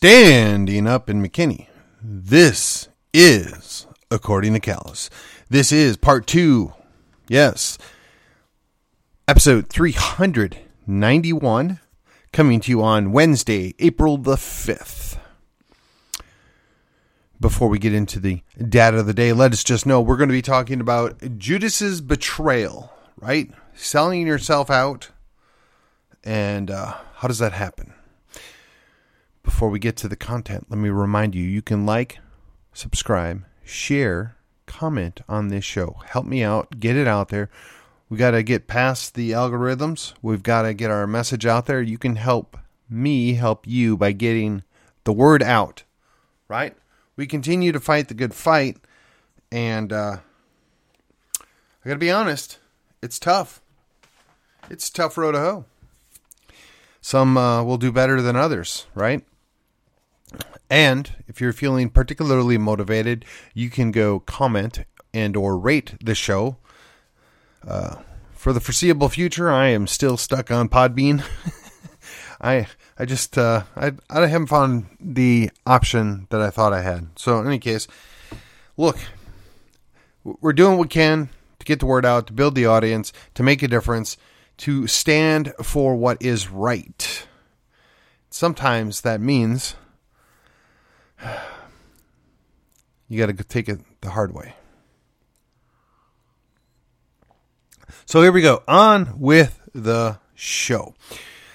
Standing 0.00 0.86
up 0.86 1.10
in 1.10 1.20
McKinney. 1.20 1.66
This 2.00 2.88
is 3.12 3.88
According 4.12 4.52
to 4.52 4.60
Callus. 4.60 5.10
This 5.50 5.72
is 5.72 5.96
part 5.96 6.24
two. 6.24 6.72
Yes. 7.26 7.78
Episode 9.26 9.66
391 9.66 11.80
coming 12.32 12.60
to 12.60 12.70
you 12.70 12.80
on 12.80 13.10
Wednesday, 13.10 13.74
April 13.80 14.18
the 14.18 14.36
5th. 14.36 15.18
Before 17.40 17.68
we 17.68 17.80
get 17.80 17.92
into 17.92 18.20
the 18.20 18.42
data 18.56 19.00
of 19.00 19.06
the 19.06 19.12
day, 19.12 19.32
let 19.32 19.52
us 19.52 19.64
just 19.64 19.84
know 19.84 20.00
we're 20.00 20.16
going 20.16 20.28
to 20.28 20.32
be 20.32 20.42
talking 20.42 20.80
about 20.80 21.18
Judas's 21.38 22.00
betrayal, 22.00 22.92
right? 23.16 23.50
Selling 23.74 24.28
yourself 24.28 24.70
out. 24.70 25.08
And 26.22 26.70
uh, 26.70 26.94
how 27.16 27.26
does 27.26 27.40
that 27.40 27.52
happen? 27.52 27.94
Before 29.48 29.70
we 29.70 29.78
get 29.78 29.96
to 29.96 30.08
the 30.08 30.14
content, 30.14 30.66
let 30.68 30.78
me 30.78 30.90
remind 30.90 31.34
you 31.34 31.42
you 31.42 31.62
can 31.62 31.86
like, 31.86 32.18
subscribe, 32.74 33.44
share, 33.64 34.36
comment 34.66 35.22
on 35.26 35.48
this 35.48 35.64
show. 35.64 35.96
Help 36.04 36.26
me 36.26 36.44
out, 36.44 36.78
get 36.78 36.96
it 36.96 37.08
out 37.08 37.30
there. 37.30 37.48
We 38.10 38.18
got 38.18 38.32
to 38.32 38.42
get 38.42 38.68
past 38.68 39.14
the 39.14 39.30
algorithms. 39.30 40.12
We've 40.20 40.42
got 40.42 40.62
to 40.62 40.74
get 40.74 40.90
our 40.90 41.06
message 41.06 41.46
out 41.46 41.64
there. 41.64 41.80
You 41.80 41.96
can 41.96 42.16
help 42.16 42.58
me 42.90 43.34
help 43.34 43.66
you 43.66 43.96
by 43.96 44.12
getting 44.12 44.64
the 45.04 45.14
word 45.14 45.42
out, 45.42 45.82
right? 46.46 46.76
We 47.16 47.26
continue 47.26 47.72
to 47.72 47.80
fight 47.80 48.08
the 48.08 48.14
good 48.14 48.34
fight, 48.34 48.76
and 49.50 49.92
uh, 49.94 50.18
I 51.40 51.88
got 51.88 51.94
to 51.94 51.98
be 51.98 52.10
honest, 52.10 52.58
it's 53.02 53.18
tough. 53.18 53.62
It's 54.68 54.90
a 54.90 54.92
tough 54.92 55.16
road 55.16 55.32
to 55.32 55.40
hoe. 55.40 55.64
Some 57.00 57.38
uh, 57.38 57.64
will 57.64 57.78
do 57.78 57.90
better 57.90 58.20
than 58.20 58.36
others, 58.36 58.86
right? 58.94 59.24
And 60.70 61.10
if 61.26 61.40
you're 61.40 61.52
feeling 61.52 61.88
particularly 61.90 62.58
motivated, 62.58 63.24
you 63.54 63.70
can 63.70 63.90
go 63.90 64.20
comment 64.20 64.84
and 65.14 65.36
or 65.36 65.58
rate 65.58 65.94
the 66.02 66.14
show. 66.14 66.56
Uh, 67.66 67.96
for 68.32 68.52
the 68.52 68.60
foreseeable 68.60 69.08
future, 69.08 69.50
I 69.50 69.68
am 69.68 69.86
still 69.86 70.16
stuck 70.16 70.50
on 70.50 70.68
Podbean. 70.68 71.24
I 72.40 72.68
I 72.98 73.04
just 73.04 73.36
uh, 73.36 73.64
I 73.76 73.92
I 74.08 74.26
haven't 74.26 74.46
found 74.46 74.86
the 75.00 75.50
option 75.66 76.26
that 76.30 76.40
I 76.40 76.50
thought 76.50 76.72
I 76.72 76.82
had. 76.82 77.08
So 77.16 77.40
in 77.40 77.46
any 77.46 77.58
case, 77.58 77.88
look, 78.76 78.98
we're 80.22 80.52
doing 80.52 80.72
what 80.78 80.86
we 80.86 80.88
can 80.88 81.30
to 81.58 81.66
get 81.66 81.80
the 81.80 81.86
word 81.86 82.06
out, 82.06 82.28
to 82.28 82.32
build 82.32 82.54
the 82.54 82.66
audience, 82.66 83.12
to 83.34 83.42
make 83.42 83.62
a 83.62 83.68
difference, 83.68 84.16
to 84.58 84.86
stand 84.86 85.52
for 85.62 85.96
what 85.96 86.20
is 86.22 86.48
right. 86.48 87.26
Sometimes 88.30 89.00
that 89.00 89.20
means 89.20 89.74
you 93.08 93.18
got 93.18 93.36
to 93.36 93.44
take 93.44 93.68
it 93.68 93.80
the 94.00 94.10
hard 94.10 94.34
way. 94.34 94.54
So 98.06 98.22
here 98.22 98.32
we 98.32 98.42
go. 98.42 98.62
On 98.68 99.18
with 99.18 99.60
the 99.74 100.18
show. 100.34 100.94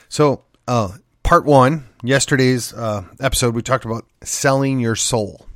So, 0.09 0.43
uh, 0.67 0.89
part 1.23 1.45
one, 1.45 1.85
yesterday's 2.03 2.73
uh, 2.73 3.05
episode, 3.19 3.55
we 3.55 3.61
talked 3.61 3.85
about 3.85 4.05
selling 4.23 4.79
your 4.79 4.95
soul. 4.95 5.47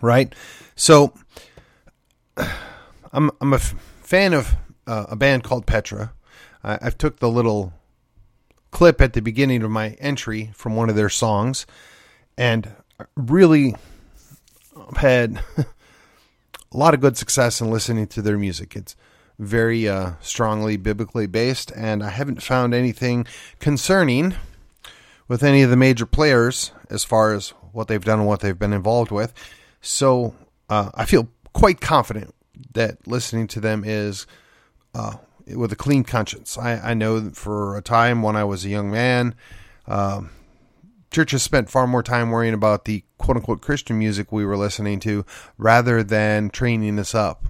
Right? 0.00 0.34
So, 0.74 1.14
I'm, 3.12 3.30
I'm 3.40 3.52
a 3.52 3.56
f- 3.56 3.74
fan 4.02 4.32
of 4.34 4.56
uh, 4.86 5.06
a 5.10 5.16
band 5.16 5.44
called 5.44 5.66
Petra. 5.66 6.12
I, 6.64 6.78
I've 6.82 6.98
took 6.98 7.20
the 7.20 7.30
little 7.30 7.72
clip 8.70 9.00
at 9.00 9.12
the 9.12 9.22
beginning 9.22 9.62
of 9.62 9.70
my 9.70 9.90
entry 10.00 10.50
from 10.54 10.76
one 10.76 10.90
of 10.90 10.96
their 10.96 11.08
songs 11.08 11.66
and 12.36 12.72
really 13.16 13.74
had 14.96 15.42
a 15.58 16.76
lot 16.76 16.94
of 16.94 17.00
good 17.00 17.16
success 17.16 17.60
in 17.60 17.70
listening 17.70 18.06
to 18.08 18.22
their 18.22 18.38
music. 18.38 18.76
It's 18.76 18.96
very 19.38 19.88
uh, 19.88 20.12
strongly 20.20 20.76
biblically 20.76 21.26
based, 21.26 21.72
and 21.72 22.02
I 22.02 22.10
haven't 22.10 22.42
found 22.42 22.74
anything 22.74 23.26
concerning 23.60 24.34
with 25.28 25.42
any 25.42 25.62
of 25.62 25.70
the 25.70 25.76
major 25.76 26.06
players 26.06 26.72
as 26.88 27.04
far 27.04 27.32
as 27.32 27.50
what 27.72 27.88
they've 27.88 28.04
done 28.04 28.20
and 28.20 28.28
what 28.28 28.40
they've 28.40 28.58
been 28.58 28.72
involved 28.72 29.10
with. 29.10 29.34
So 29.80 30.34
uh, 30.68 30.90
I 30.94 31.04
feel 31.04 31.28
quite 31.52 31.80
confident 31.80 32.34
that 32.72 33.06
listening 33.06 33.46
to 33.48 33.60
them 33.60 33.82
is 33.84 34.26
uh, 34.94 35.16
with 35.46 35.72
a 35.72 35.76
clean 35.76 36.04
conscience. 36.04 36.56
I, 36.56 36.90
I, 36.90 36.94
know 36.94 37.30
for 37.30 37.76
a 37.76 37.82
time 37.82 38.22
when 38.22 38.34
I 38.34 38.44
was 38.44 38.64
a 38.64 38.68
young 38.68 38.90
man, 38.90 39.34
um, 39.86 40.30
churches 41.10 41.42
spent 41.42 41.70
far 41.70 41.86
more 41.86 42.02
time 42.02 42.30
worrying 42.30 42.54
about 42.54 42.84
the 42.84 43.04
quote 43.18 43.36
unquote 43.36 43.60
Christian 43.60 43.98
music 43.98 44.32
we 44.32 44.44
were 44.44 44.56
listening 44.56 45.00
to 45.00 45.24
rather 45.58 46.02
than 46.02 46.50
training 46.50 46.98
us 46.98 47.14
up. 47.14 47.44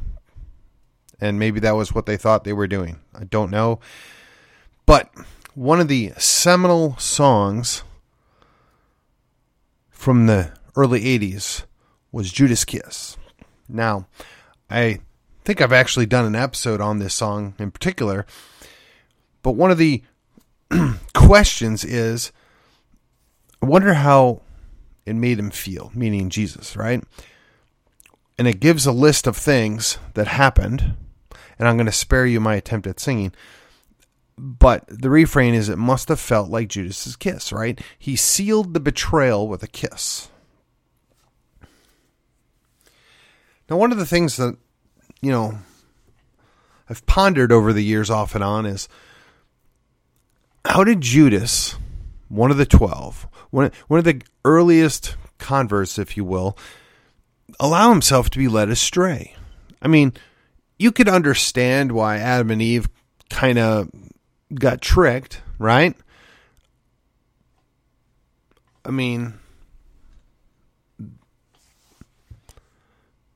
And 1.20 1.38
maybe 1.38 1.60
that 1.60 1.76
was 1.76 1.94
what 1.94 2.06
they 2.06 2.16
thought 2.16 2.44
they 2.44 2.52
were 2.52 2.66
doing. 2.66 3.00
I 3.14 3.24
don't 3.24 3.50
know. 3.50 3.80
But 4.84 5.10
one 5.54 5.80
of 5.80 5.88
the 5.88 6.12
seminal 6.18 6.96
songs 6.98 7.82
from 9.90 10.26
the 10.26 10.52
early 10.76 11.00
80s 11.18 11.64
was 12.12 12.30
Judas 12.30 12.64
Kiss. 12.64 13.16
Now, 13.68 14.06
I 14.70 15.00
think 15.44 15.60
I've 15.60 15.72
actually 15.72 16.06
done 16.06 16.24
an 16.24 16.36
episode 16.36 16.80
on 16.80 16.98
this 16.98 17.14
song 17.14 17.54
in 17.58 17.70
particular, 17.70 18.26
but 19.42 19.52
one 19.52 19.70
of 19.70 19.78
the 19.78 20.02
questions 21.14 21.84
is 21.84 22.32
I 23.62 23.66
wonder 23.66 23.94
how 23.94 24.42
it 25.04 25.14
made 25.14 25.38
him 25.38 25.50
feel, 25.50 25.90
meaning 25.94 26.30
Jesus, 26.30 26.76
right? 26.76 27.02
And 28.38 28.46
it 28.46 28.60
gives 28.60 28.86
a 28.86 28.92
list 28.92 29.26
of 29.26 29.36
things 29.36 29.98
that 30.14 30.26
happened, 30.26 30.94
and 31.58 31.66
I'm 31.66 31.76
going 31.76 31.86
to 31.86 31.92
spare 31.92 32.26
you 32.26 32.40
my 32.40 32.54
attempt 32.56 32.86
at 32.86 33.00
singing. 33.00 33.32
But 34.36 34.84
the 34.88 35.08
refrain 35.08 35.54
is 35.54 35.68
it 35.68 35.78
must 35.78 36.08
have 36.08 36.20
felt 36.20 36.50
like 36.50 36.68
Judas's 36.68 37.16
kiss, 37.16 37.52
right? 37.52 37.80
He 37.98 38.16
sealed 38.16 38.74
the 38.74 38.80
betrayal 38.80 39.48
with 39.48 39.62
a 39.62 39.68
kiss. 39.68 40.28
Now, 43.70 43.78
one 43.78 43.90
of 43.92 43.98
the 43.98 44.06
things 44.06 44.36
that, 44.36 44.56
you 45.22 45.32
know, 45.32 45.58
I've 46.88 47.04
pondered 47.06 47.50
over 47.50 47.72
the 47.72 47.82
years 47.82 48.10
off 48.10 48.34
and 48.34 48.44
on 48.44 48.66
is 48.66 48.88
how 50.64 50.84
did 50.84 51.00
Judas, 51.00 51.76
one 52.28 52.50
of 52.50 52.56
the 52.56 52.66
12, 52.66 53.28
one, 53.50 53.70
one 53.88 53.98
of 53.98 54.04
the 54.04 54.22
earliest 54.44 55.16
converts, 55.38 55.98
if 55.98 56.16
you 56.16 56.24
will, 56.24 56.56
allow 57.60 57.90
himself 57.90 58.30
to 58.30 58.38
be 58.38 58.48
led 58.48 58.68
astray. 58.68 59.34
I 59.80 59.88
mean, 59.88 60.12
you 60.78 60.92
could 60.92 61.08
understand 61.08 61.92
why 61.92 62.18
Adam 62.18 62.50
and 62.50 62.62
Eve 62.62 62.88
kind 63.30 63.58
of 63.58 63.88
got 64.54 64.80
tricked, 64.80 65.40
right? 65.58 65.94
I 68.84 68.90
mean, 68.90 69.34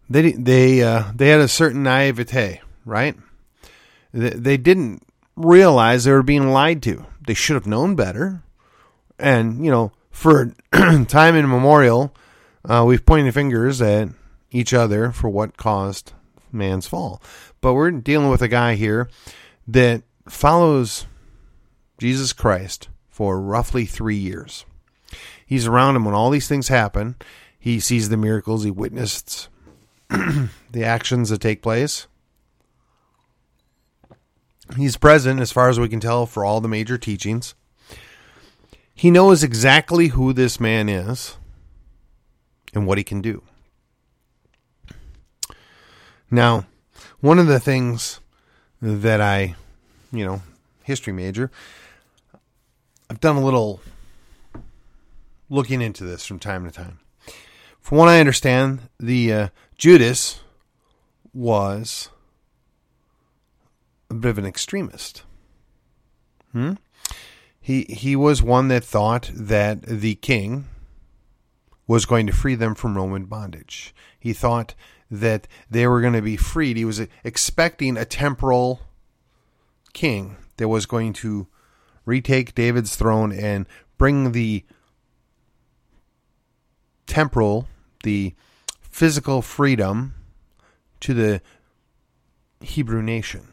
they 0.09 0.33
they 0.33 0.83
uh, 0.83 1.11
they 1.15 1.29
had 1.29 1.41
a 1.41 1.49
certain 1.49 1.83
naivete, 1.83 2.61
right? 2.85 3.17
They, 4.13 4.31
they 4.31 4.57
didn't 4.57 5.03
realize 5.37 6.05
they 6.05 6.13
were 6.13 6.23
being 6.23 6.51
lied 6.51 6.83
to. 6.85 7.07
They 7.27 7.35
should 7.35 7.55
have 7.55 7.67
known 7.67 7.97
better, 7.97 8.43
and 9.21 9.65
you 9.65 9.71
know, 9.71 9.93
for 10.11 10.53
time 10.73 11.37
immemorial, 11.37 12.15
uh, 12.65 12.85
we've 12.87 13.05
pointed 13.05 13.35
fingers 13.35 13.81
at 13.81 14.09
each 14.51 14.75
other 14.75 15.13
for 15.13 15.29
what 15.29 15.57
caused 15.57 16.13
man's 16.53 16.87
fall. 16.87 17.23
But 17.61 17.75
we're 17.75 17.91
dealing 17.91 18.31
with 18.31 18.43
a 18.43 18.49
guy 18.49 18.75
here 18.75 19.09
that 19.69 20.03
follows 20.29 21.07
Jesus 21.99 22.33
Christ 22.33 22.89
for 23.09 23.41
roughly 23.41 23.85
three 23.85 24.17
years. 24.17 24.65
He's 25.45 25.67
around 25.67 25.97
him 25.97 26.05
when 26.05 26.15
all 26.15 26.31
these 26.31 26.49
things 26.49 26.69
happen. 26.69 27.17
He 27.59 27.81
sees 27.81 28.09
the 28.09 28.17
miracles, 28.17 28.65
he 28.65 28.71
witnessed 28.71 29.49
the 30.09 30.85
actions 30.85 31.29
that 31.29 31.41
take 31.41 31.63
place. 31.63 32.07
He's 34.77 34.97
present, 34.97 35.41
as 35.41 35.51
far 35.51 35.69
as 35.69 35.81
we 35.81 35.89
can 35.89 36.01
tell, 36.01 36.27
for 36.27 36.45
all 36.45 36.61
the 36.61 36.69
major 36.69 36.97
teachings. 36.97 37.55
He 39.01 39.11
knows 39.11 39.43
exactly 39.43 40.09
who 40.09 40.35
this 40.35 40.61
man 40.61 40.91
is 40.91 41.39
and 42.75 42.87
what 42.87 42.99
he 42.99 43.03
can 43.03 43.23
do. 43.23 43.43
Now, 46.31 46.67
one 47.21 47.39
of 47.39 47.47
the 47.47 47.59
things 47.59 48.21
that 48.83 49.23
I, 49.23 49.55
you 50.13 50.23
know, 50.23 50.43
history 50.83 51.15
major, 51.15 51.51
I've 53.09 53.21
done 53.21 53.37
a 53.37 53.43
little 53.43 53.81
looking 55.49 55.81
into 55.81 56.05
this 56.05 56.27
from 56.27 56.39
time 56.39 56.67
to 56.67 56.71
time. 56.71 56.99
From 57.81 57.97
what 57.97 58.09
I 58.11 58.21
understand, 58.21 58.81
the 58.99 59.33
uh, 59.33 59.49
Judas 59.79 60.41
was 61.33 62.11
a 64.11 64.15
bit 64.15 64.29
of 64.29 64.37
an 64.37 64.45
extremist. 64.45 65.23
Hmm? 66.53 66.75
He 67.61 67.83
he 67.89 68.17
was 68.17 68.43
one 68.43 68.69
that 68.69 68.85
thought 68.85 69.31
that 69.35 69.83
the 69.83 70.15
king, 70.17 70.67
was 71.91 72.07
going 72.07 72.25
to 72.25 72.33
free 72.33 72.55
them 72.55 72.73
from 72.77 72.97
Roman 72.97 73.25
bondage. 73.25 73.93
He 74.21 74.33
thought 74.33 74.77
that 75.11 75.49
they 75.69 75.89
were 75.89 76.01
going 76.01 76.13
to 76.13 76.23
be 76.23 76.37
freed. 76.37 76.77
He 76.77 76.85
was 76.85 77.05
expecting 77.25 77.97
a 77.97 78.05
temporal 78.05 78.83
king 79.93 80.37
that 80.57 80.69
was 80.69 80.87
going 80.87 81.15
to 81.15 81.49
retake 82.07 82.55
David's 82.55 82.95
throne 82.95 83.33
and 83.33 83.67
bring 83.99 84.31
the 84.31 84.65
temporal, 87.09 87.67
the 88.05 88.37
physical 88.81 89.43
freedom 89.43 90.15
to 91.01 91.13
the 91.13 91.43
Hebrew 92.61 93.03
nation. 93.03 93.49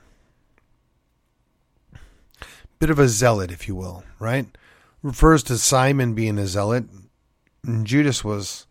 Bit 2.80 2.90
of 2.90 3.00
a 3.00 3.08
zealot, 3.08 3.52
if 3.52 3.68
you 3.68 3.76
will, 3.76 4.04
right? 4.20 4.46
Refers 5.02 5.44
to 5.44 5.58
Simon 5.58 6.14
being 6.14 6.38
a 6.38 6.48
zealot. 6.48 6.86
And 7.66 7.86
Judas 7.86 8.24
was, 8.24 8.68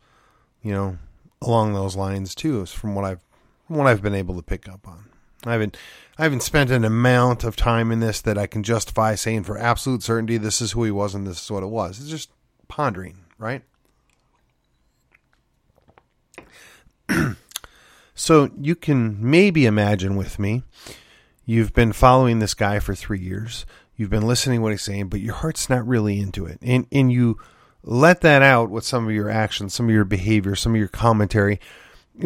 you 0.63 0.73
know, 0.73 0.99
along 1.43 1.75
those 1.75 1.97
lines 1.97 2.35
too, 2.35 2.65
from 2.67 2.95
what 2.95 3.05
I've 3.05 3.21
from 3.67 3.77
what 3.77 3.87
I've 3.87 4.03
been 4.03 4.15
able 4.15 4.37
to 4.37 4.43
pick 4.43 4.69
up 4.69 4.87
on. 4.87 5.07
I 5.45 5.53
haven't 5.53 5.77
I 6.19 6.23
haven't 6.23 6.43
spent 6.43 6.71
an 6.71 6.85
amount 6.85 7.45
of 7.45 7.57
time 7.57 7.93
in 7.93 8.01
this 8.01 8.21
that 8.23 8.39
I 8.39 8.47
can 8.47 8.63
justify 8.63 9.15
saying 9.15 9.45
for 9.45 9.59
absolute 9.59 10.03
certainty 10.03 10.39
this 10.39 10.61
is 10.61 10.73
who 10.73 10.85
he 10.85 10.91
was 10.91 11.15
and 11.15 11.27
this 11.27 11.43
is 11.43 11.51
what 11.51 11.63
it 11.63 11.67
was. 11.67 12.01
It's 12.01 12.09
just 12.09 12.31
pondering, 12.69 13.25
right? 13.39 13.63
so 18.15 18.51
you 18.59 18.75
can 18.75 19.19
maybe 19.21 19.67
imagine 19.67 20.17
with 20.17 20.39
me, 20.39 20.63
you've 21.45 21.75
been 21.75 21.93
following 21.93 22.39
this 22.39 22.55
guy 22.55 22.79
for 22.79 22.95
three 22.95 23.21
years. 23.21 23.67
You've 23.97 24.11
been 24.11 24.27
listening 24.27 24.61
what 24.61 24.73
he's 24.73 24.83
saying, 24.83 25.09
but 25.09 25.21
your 25.21 25.35
heart's 25.35 25.71
not 25.71 25.87
really 25.87 26.21
into 26.21 26.47
it. 26.47 26.59
And 26.63 26.87
and 26.93 27.11
you 27.11 27.39
let 27.83 28.21
that 28.21 28.43
out 28.43 28.71
with 28.71 28.85
some 28.85 29.07
of 29.07 29.15
your 29.15 29.31
actions, 29.31 29.75
some 29.75 29.87
of 29.87 29.95
your 29.95 30.05
behavior, 30.05 30.55
some 30.55 30.75
of 30.75 30.79
your 30.79 30.89
commentary, 30.89 31.61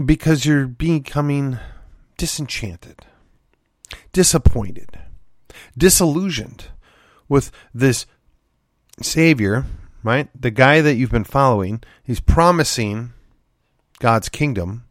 because 0.05 0.45
you're 0.45 0.67
becoming 0.67 1.59
disenchanted, 2.17 3.07
disappointed, 4.13 4.99
disillusioned 5.77 6.69
with 7.29 7.53
this 7.73 8.07
Savior, 9.01 9.65
right? 10.03 10.29
The 10.39 10.51
guy 10.51 10.81
that 10.81 10.95
you've 10.95 11.11
been 11.11 11.25
following, 11.25 11.83
he's 12.03 12.21
promising 12.21 13.13
God's 14.01 14.29
kingdom, 14.29 14.85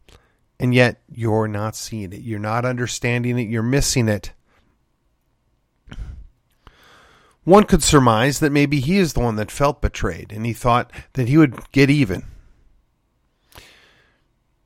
and 0.58 0.74
yet 0.74 1.02
you're 1.12 1.48
not 1.48 1.76
seeing 1.76 2.12
it. 2.12 2.22
You're 2.22 2.38
not 2.38 2.64
understanding 2.64 3.38
it. 3.38 3.48
You're 3.48 3.62
missing 3.62 4.08
it. 4.08 4.32
One 7.50 7.64
could 7.64 7.82
surmise 7.82 8.38
that 8.38 8.52
maybe 8.52 8.78
he 8.78 8.98
is 8.98 9.12
the 9.12 9.18
one 9.18 9.34
that 9.34 9.50
felt 9.50 9.80
betrayed 9.80 10.30
and 10.30 10.46
he 10.46 10.52
thought 10.52 10.92
that 11.14 11.26
he 11.26 11.36
would 11.36 11.58
get 11.72 11.90
even. 11.90 12.22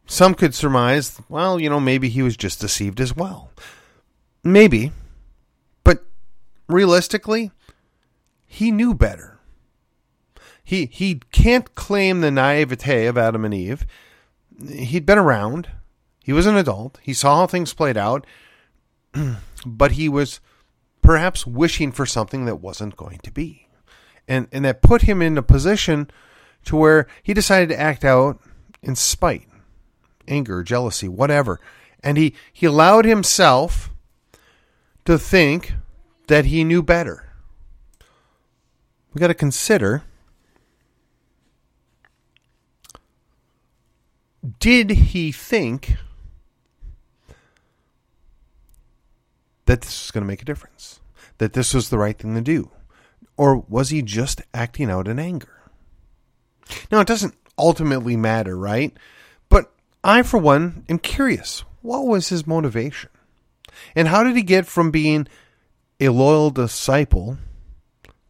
Some 0.05 0.35
could 0.35 0.55
surmise, 0.55 1.19
well, 1.31 1.59
you 1.59 1.71
know, 1.71 1.81
maybe 1.81 2.11
he 2.11 2.21
was 2.21 2.37
just 2.37 2.61
deceived 2.61 3.01
as 3.01 3.17
well. 3.17 3.51
Maybe. 4.43 4.93
But 5.83 6.05
realistically, 6.69 7.53
he 8.45 8.71
knew 8.71 8.93
better. 8.93 9.39
He 10.63 10.85
he 10.85 11.23
can't 11.33 11.75
claim 11.75 12.21
the 12.21 12.31
naivete 12.31 13.07
of 13.07 13.17
Adam 13.17 13.47
and 13.47 13.55
Eve. 13.55 13.87
He'd 14.69 15.07
been 15.07 15.17
around. 15.17 15.71
He 16.23 16.35
was 16.35 16.45
an 16.45 16.59
adult. 16.59 16.99
He 17.01 17.15
saw 17.15 17.37
how 17.37 17.47
things 17.47 17.73
played 17.73 17.97
out. 17.97 18.27
but 19.65 19.93
he 19.93 20.07
was 20.07 20.41
perhaps 21.05 21.47
wishing 21.47 21.93
for 21.93 22.07
something 22.07 22.47
that 22.47 22.57
wasn't 22.57 22.97
going 22.97 23.19
to 23.19 23.31
be. 23.31 23.69
And 24.27 24.49
and 24.51 24.65
that 24.65 24.83
put 24.83 25.03
him 25.03 25.21
in 25.21 25.37
a 25.37 25.43
position 25.43 26.11
to 26.65 26.77
where 26.77 27.07
he 27.23 27.35
decided 27.35 27.69
to 27.69 27.79
act 27.79 28.05
out 28.05 28.41
in 28.83 28.97
spite, 28.97 29.47
anger, 30.27 30.63
jealousy, 30.63 31.07
whatever. 31.07 31.61
And 32.03 32.17
he, 32.17 32.35
he 32.53 32.67
allowed 32.67 33.05
himself 33.05 33.91
to 35.05 35.19
think 35.19 35.75
that 36.27 36.47
he 36.47 36.65
knew 36.65 36.83
better. 36.83 37.29
We 39.13 39.21
got 39.21 39.29
to 39.29 39.35
consider 39.35 40.03
did 44.59 44.91
he 44.91 45.33
think 45.33 45.97
that 49.67 49.83
this 49.83 50.05
was 50.05 50.11
going 50.11 50.23
to 50.23 50.29
make 50.29 50.43
a 50.43 50.47
difference, 50.47 51.01
that 51.39 51.53
this 51.53 51.75
was 51.75 51.89
the 51.89 51.99
right 51.99 52.19
thing 52.19 52.35
to 52.35 52.41
do? 52.41 52.71
Or 53.37 53.59
was 53.69 53.91
he 53.91 54.03
just 54.03 54.43
acting 54.53 54.91
out 54.91 55.09
in 55.09 55.19
anger? 55.19 55.71
Now, 56.91 57.01
it 57.01 57.07
doesn't 57.07 57.35
ultimately 57.59 58.17
matter, 58.17 58.57
right? 58.57 58.97
But 59.49 59.73
I, 60.03 60.23
for 60.23 60.39
one, 60.39 60.85
am 60.89 60.99
curious. 60.99 61.65
What 61.83 62.07
was 62.07 62.29
his 62.29 62.47
motivation? 62.47 63.11
And 63.95 64.09
how 64.09 64.23
did 64.23 64.37
he 64.37 64.43
get 64.43 64.67
from 64.67 64.91
being 64.91 65.27
a 66.01 66.09
loyal 66.09 66.51
disciple 66.51 67.39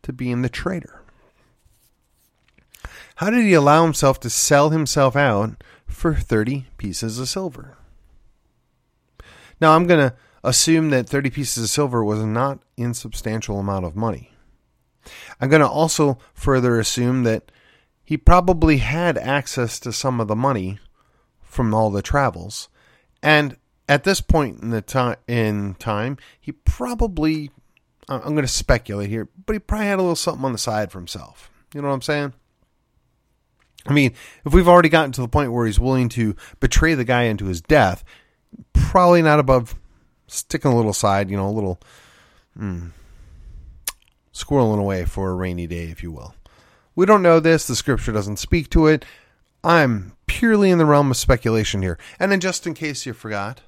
to 0.02 0.12
being 0.12 0.42
the 0.42 0.48
traitor? 0.48 1.02
How 3.16 3.30
did 3.30 3.44
he 3.44 3.54
allow 3.54 3.84
himself 3.84 4.18
to 4.20 4.30
sell 4.30 4.70
himself 4.70 5.14
out 5.14 5.62
for 5.86 6.14
30 6.14 6.66
pieces 6.78 7.18
of 7.18 7.28
silver? 7.28 7.76
Now, 9.60 9.72
I'm 9.76 9.86
going 9.86 10.10
to 10.10 10.16
assume 10.44 10.90
that 10.90 11.08
30 11.08 11.30
pieces 11.30 11.64
of 11.64 11.70
silver 11.70 12.04
was 12.04 12.20
a 12.20 12.26
not 12.26 12.60
insubstantial 12.76 13.58
amount 13.58 13.86
of 13.86 13.96
money. 13.96 14.30
I'm 15.40 15.48
going 15.48 15.62
to 15.62 15.68
also 15.68 16.18
further 16.34 16.78
assume 16.78 17.24
that 17.24 17.50
he 18.04 18.16
probably 18.16 18.78
had 18.78 19.18
access 19.18 19.80
to 19.80 19.92
some 19.92 20.20
of 20.20 20.28
the 20.28 20.36
money 20.36 20.78
from 21.42 21.74
all 21.74 21.90
the 21.90 22.02
travels. 22.02 22.68
And 23.22 23.56
at 23.88 24.04
this 24.04 24.20
point 24.20 24.60
in 24.60 24.70
the 24.70 24.82
time 24.82 25.16
in 25.26 25.74
time, 25.74 26.18
he 26.40 26.52
probably 26.52 27.50
I'm 28.08 28.20
going 28.20 28.42
to 28.42 28.48
speculate 28.48 29.08
here, 29.08 29.28
but 29.46 29.54
he 29.54 29.58
probably 29.58 29.86
had 29.86 29.98
a 29.98 30.02
little 30.02 30.16
something 30.16 30.44
on 30.44 30.52
the 30.52 30.58
side 30.58 30.92
for 30.92 30.98
himself. 30.98 31.50
You 31.74 31.80
know 31.80 31.88
what 31.88 31.94
I'm 31.94 32.02
saying? 32.02 32.34
I 33.86 33.92
mean, 33.92 34.12
if 34.44 34.52
we've 34.52 34.68
already 34.68 34.88
gotten 34.88 35.12
to 35.12 35.20
the 35.20 35.28
point 35.28 35.52
where 35.52 35.66
he's 35.66 35.80
willing 35.80 36.08
to 36.10 36.36
betray 36.60 36.94
the 36.94 37.04
guy 37.04 37.24
into 37.24 37.46
his 37.46 37.60
death, 37.60 38.04
probably 38.72 39.22
not 39.22 39.40
above 39.40 39.74
sticking 40.26 40.72
a 40.72 40.76
little 40.76 40.92
side, 40.92 41.30
you 41.30 41.36
know, 41.36 41.48
a 41.48 41.50
little 41.50 41.80
mm, 42.58 42.90
squirreling 44.32 44.80
away 44.80 45.04
for 45.04 45.30
a 45.30 45.34
rainy 45.34 45.66
day, 45.66 45.84
if 45.90 46.02
you 46.02 46.10
will. 46.10 46.34
We 46.96 47.06
don't 47.06 47.22
know 47.22 47.40
this. 47.40 47.66
The 47.66 47.76
scripture 47.76 48.12
doesn't 48.12 48.38
speak 48.38 48.70
to 48.70 48.86
it. 48.86 49.04
I'm 49.62 50.16
purely 50.26 50.70
in 50.70 50.78
the 50.78 50.86
realm 50.86 51.10
of 51.10 51.16
speculation 51.16 51.82
here. 51.82 51.98
And 52.20 52.30
then, 52.30 52.40
just 52.40 52.66
in 52.66 52.74
case 52.74 53.06
you 53.06 53.12
forgot, 53.12 53.62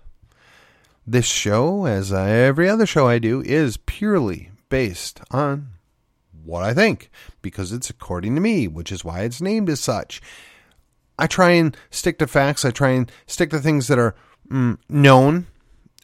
this 1.07 1.27
show, 1.27 1.87
as 1.87 2.13
every 2.13 2.69
other 2.69 2.87
show 2.87 3.09
I 3.09 3.19
do, 3.19 3.41
is 3.43 3.79
purely 3.79 4.51
based 4.69 5.21
on 5.31 5.69
what 6.45 6.63
I 6.63 6.75
think 6.75 7.11
because 7.43 7.73
it's 7.73 7.91
according 7.91 8.35
to 8.35 8.41
me, 8.41 8.69
which 8.69 8.93
is 8.93 9.05
why 9.05 9.23
it's 9.23 9.41
named 9.41 9.69
as 9.69 9.81
such. 9.81 10.21
I 11.19 11.27
try 11.27 11.51
and 11.53 11.77
stick 11.91 12.19
to 12.19 12.27
facts. 12.27 12.65
I 12.65 12.71
try 12.71 12.91
and 12.91 13.11
stick 13.27 13.51
to 13.51 13.59
things 13.59 13.89
that 13.89 13.99
are 13.99 14.15
mm, 14.49 14.79
known 14.89 15.47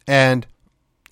and 0.07 0.47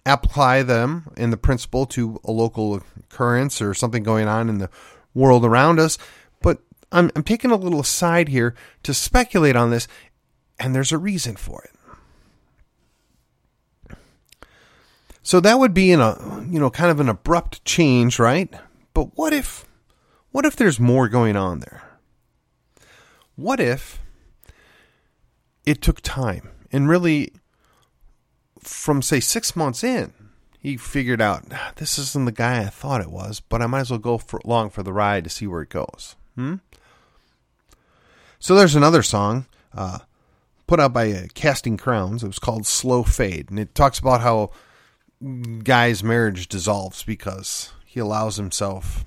apply 0.06 0.62
them 0.62 1.12
in 1.16 1.30
the 1.30 1.37
principle 1.37 1.87
to 1.87 2.20
a 2.25 2.30
local 2.30 2.82
occurrence 2.99 3.61
or 3.61 3.75
something 3.75 4.02
going 4.02 4.28
on 4.28 4.49
in 4.49 4.59
the 4.59 4.70
world 5.14 5.44
around 5.44 5.78
us. 5.78 5.99
But 6.42 6.59
I'm, 6.92 7.11
I'm 7.14 7.23
taking 7.23 7.50
a 7.50 7.56
little 7.56 7.80
aside 7.80 8.28
here 8.28 8.54
to 8.82 8.94
speculate 8.94 9.56
on 9.56 9.70
this, 9.70 9.87
and 10.59 10.75
there's 10.75 10.92
a 10.92 10.99
reason 10.99 11.37
for 11.37 11.62
it. 11.62 11.73
So 15.23 15.38
that 15.40 15.59
would 15.59 15.75
be 15.75 15.92
in 15.92 16.00
a 16.00 16.16
you 16.49 16.59
know 16.59 16.70
kind 16.70 16.90
of 16.90 16.99
an 16.99 17.09
abrupt 17.09 17.64
change, 17.64 18.18
right? 18.18 18.52
But 18.94 19.16
what 19.16 19.32
if 19.32 19.64
what 20.32 20.44
if 20.44 20.56
there's 20.56 20.80
more 20.80 21.09
going 21.09 21.37
on 21.37 21.61
there? 21.61 21.82
What 23.37 23.61
if 23.61 24.00
it 25.64 25.82
took 25.82 26.00
time 26.00 26.50
and 26.73 26.88
really 26.88 27.32
from 28.61 29.02
say 29.02 29.21
6 29.21 29.57
months 29.57 29.83
in 29.83 30.12
he 30.61 30.76
figured 30.76 31.21
out 31.21 31.45
ah, 31.52 31.73
this 31.76 31.99
isn't 31.99 32.26
the 32.26 32.33
guy 32.33 32.61
I 32.61 32.67
thought 32.67 33.00
it 33.00 33.11
was, 33.11 33.40
but 33.40 33.62
I 33.62 33.67
might 33.67 33.81
as 33.81 33.90
well 33.90 33.99
go 33.99 34.19
for, 34.19 34.40
along 34.45 34.71
for 34.71 34.83
the 34.83 34.93
ride 34.93 35.25
to 35.25 35.31
see 35.31 35.47
where 35.47 35.62
it 35.62 35.71
goes. 35.71 36.17
Hmm? 36.35 36.57
So 38.38 38.55
there's 38.55 38.76
another 38.76 39.02
song 39.02 39.47
uh, 39.75 40.00
put 40.67 40.79
out 40.79 40.93
by 40.93 41.12
uh, 41.12 41.23
Casting 41.35 41.76
Crowns. 41.76 42.23
It 42.23 42.26
was 42.26 42.38
called 42.38 42.67
Slow 42.67 43.02
Fade, 43.02 43.50
and 43.50 43.59
it 43.59 43.75
talks 43.75 43.99
about 43.99 44.21
how 44.21 44.50
guy's 45.64 46.05
marriage 46.05 46.47
dissolves 46.47 47.02
because 47.02 47.73
he 47.87 47.99
allows 47.99 48.37
himself 48.37 49.05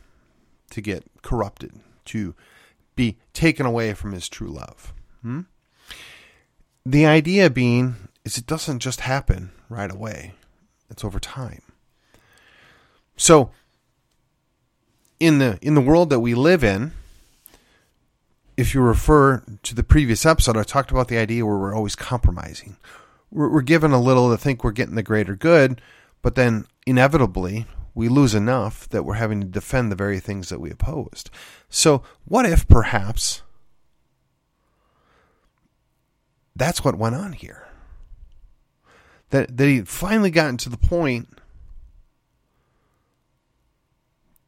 to 0.71 0.81
get 0.81 1.03
corrupted, 1.21 1.73
to 2.05 2.33
be 2.95 3.17
taken 3.33 3.65
away 3.65 3.93
from 3.93 4.11
his 4.11 4.27
true 4.27 4.49
love. 4.49 4.91
Hmm? 5.21 5.41
The 6.83 7.05
idea 7.05 7.49
being 7.49 7.95
is 8.25 8.37
it 8.37 8.45
doesn't 8.45 8.79
just 8.79 9.01
happen 9.01 9.51
right 9.69 9.91
away 9.91 10.33
it's 10.93 11.03
over 11.03 11.19
time. 11.19 11.63
So 13.17 13.51
in 15.19 15.39
the 15.39 15.59
in 15.61 15.75
the 15.75 15.81
world 15.81 16.09
that 16.11 16.19
we 16.19 16.33
live 16.33 16.63
in, 16.63 16.93
if 18.55 18.73
you 18.73 18.81
refer 18.81 19.43
to 19.63 19.75
the 19.75 19.83
previous 19.83 20.25
episode, 20.25 20.55
I 20.55 20.63
talked 20.63 20.91
about 20.91 21.07
the 21.07 21.17
idea 21.17 21.45
where 21.45 21.57
we're 21.57 21.75
always 21.75 21.95
compromising. 21.95 22.77
We're, 23.31 23.49
we're 23.49 23.61
given 23.61 23.91
a 23.91 23.99
little 23.99 24.29
to 24.29 24.37
think 24.37 24.63
we're 24.63 24.71
getting 24.71 24.95
the 24.95 25.03
greater 25.03 25.35
good, 25.35 25.81
but 26.21 26.35
then 26.35 26.67
inevitably 26.85 27.65
we 27.95 28.07
lose 28.07 28.35
enough 28.35 28.87
that 28.89 29.03
we're 29.03 29.15
having 29.15 29.41
to 29.41 29.47
defend 29.47 29.91
the 29.91 29.95
very 29.95 30.19
things 30.19 30.49
that 30.49 30.61
we 30.61 30.69
opposed. 30.69 31.29
So, 31.69 32.03
what 32.25 32.45
if 32.45 32.67
perhaps 32.67 33.41
that's 36.55 36.83
what 36.83 36.99
went 36.99 37.15
on 37.15 37.33
here? 37.33 37.67
That, 39.33 39.57
that 39.57 39.67
he 39.67 39.77
had 39.77 39.87
finally 39.87 40.29
gotten 40.29 40.57
to 40.57 40.69
the 40.69 40.77
point 40.77 41.27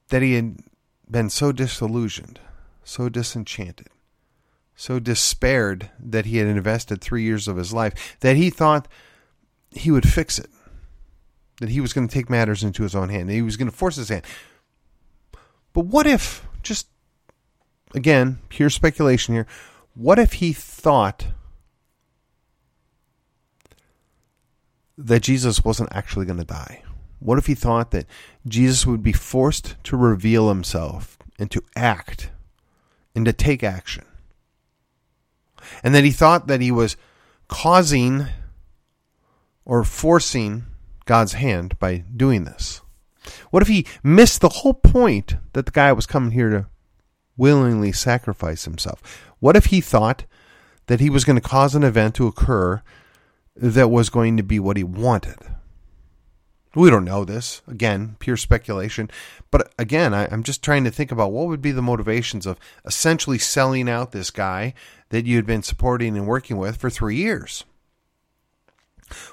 that 0.10 0.22
he 0.22 0.36
had 0.36 0.60
been 1.10 1.32
so 1.32 1.52
disillusioned, 1.52 2.40
so 2.84 3.10
disenchanted, 3.10 3.88
so 4.76 5.00
despaired 5.00 5.90
that 6.00 6.28
he 6.28 6.38
had 6.38 6.46
invested 6.46 7.02
three 7.02 7.24
years 7.24 7.48
of 7.48 7.58
his 7.58 7.74
life 7.74 8.16
that 8.20 8.36
he 8.36 8.52
thought 8.52 8.88
he 9.72 9.90
would 9.90 10.08
fix 10.08 10.38
it, 10.38 10.52
that 11.60 11.70
he 11.70 11.82
was 11.82 11.92
going 11.92 12.08
to 12.08 12.14
take 12.14 12.30
matters 12.30 12.64
into 12.64 12.84
his 12.84 12.94
own 12.94 13.10
hand, 13.10 13.28
that 13.28 13.34
he 13.34 13.42
was 13.42 13.58
going 13.58 13.72
to 13.72 13.76
force 13.76 13.96
his 13.96 14.10
hand. 14.10 14.24
But 15.74 15.86
what 15.86 16.06
if, 16.06 16.46
just 16.62 16.90
again, 17.96 18.38
pure 18.50 18.70
speculation 18.70 19.34
here, 19.34 19.48
what 19.96 20.20
if 20.20 20.34
he 20.34 20.54
thought 20.54 21.26
that 24.98 25.24
Jesus 25.24 25.64
wasn't 25.64 25.94
actually 25.94 26.26
going 26.26 26.40
to 26.40 26.46
die? 26.46 26.84
What 27.20 27.38
if 27.38 27.48
he 27.48 27.56
thought 27.56 27.92
that 27.92 28.06
Jesus 28.48 28.86
would 28.86 29.04
be 29.04 29.14
forced 29.14 29.76
to 29.86 29.98
reveal 29.98 30.50
himself 30.50 31.18
and 31.40 31.50
to 31.52 31.64
act 31.76 32.32
and 33.16 33.26
to 33.26 33.34
take 33.34 33.64
action? 33.64 34.06
And 35.84 35.96
that 35.96 36.04
he 36.04 36.12
thought 36.12 36.48
that 36.48 36.62
he 36.62 36.72
was 36.72 36.98
causing 37.48 38.28
or 39.66 39.84
forcing 39.84 40.66
God's 41.06 41.34
hand 41.34 41.78
by 41.80 42.04
doing 42.16 42.44
this? 42.44 42.82
What 43.50 43.64
if 43.64 43.68
he 43.68 43.88
missed 44.04 44.42
the 44.42 44.50
whole 44.50 44.74
point 44.74 45.36
that 45.54 45.66
the 45.66 45.72
guy 45.72 45.92
was 45.92 46.06
coming 46.06 46.32
here 46.32 46.50
to 46.50 46.68
willingly 47.38 47.92
sacrifice 47.92 48.66
himself? 48.66 49.02
What 49.40 49.56
if 49.56 49.66
he 49.66 49.82
thought 49.82 50.26
that 50.88 51.00
he 51.00 51.10
was 51.10 51.26
going 51.26 51.36
to 51.36 51.42
cause 51.42 51.74
an 51.74 51.84
event 51.84 52.16
to 52.16 52.28
occur 52.28 52.84
that 53.56 53.90
was 53.90 54.10
going 54.10 54.38
to 54.38 54.44
be 54.44 54.60
what 54.60 54.78
he 54.78 54.84
wanted? 54.84 55.38
We 56.76 56.90
don't 56.90 57.06
know 57.06 57.24
this. 57.24 57.62
Again, 57.68 58.18
pure 58.20 58.36
speculation. 58.36 59.10
But 59.50 59.74
again, 59.80 60.14
I, 60.14 60.26
am 60.26 60.44
just 60.44 60.62
trying 60.62 60.84
to 60.84 60.92
think 60.92 61.12
about 61.12 61.32
what 61.32 61.48
would 61.48 61.62
be 61.62 61.72
the 61.72 61.82
motivations 61.82 62.46
of 62.46 62.60
essentially 62.86 63.38
selling 63.38 63.90
out 63.90 64.12
this 64.12 64.30
guy 64.30 64.74
that 65.10 65.26
you 65.26 65.38
had 65.38 65.46
been 65.46 65.64
supporting 65.64 66.18
and 66.18 66.28
working 66.28 66.58
with 66.58 66.76
for 66.76 66.90
three 66.90 67.16
years. 67.16 67.64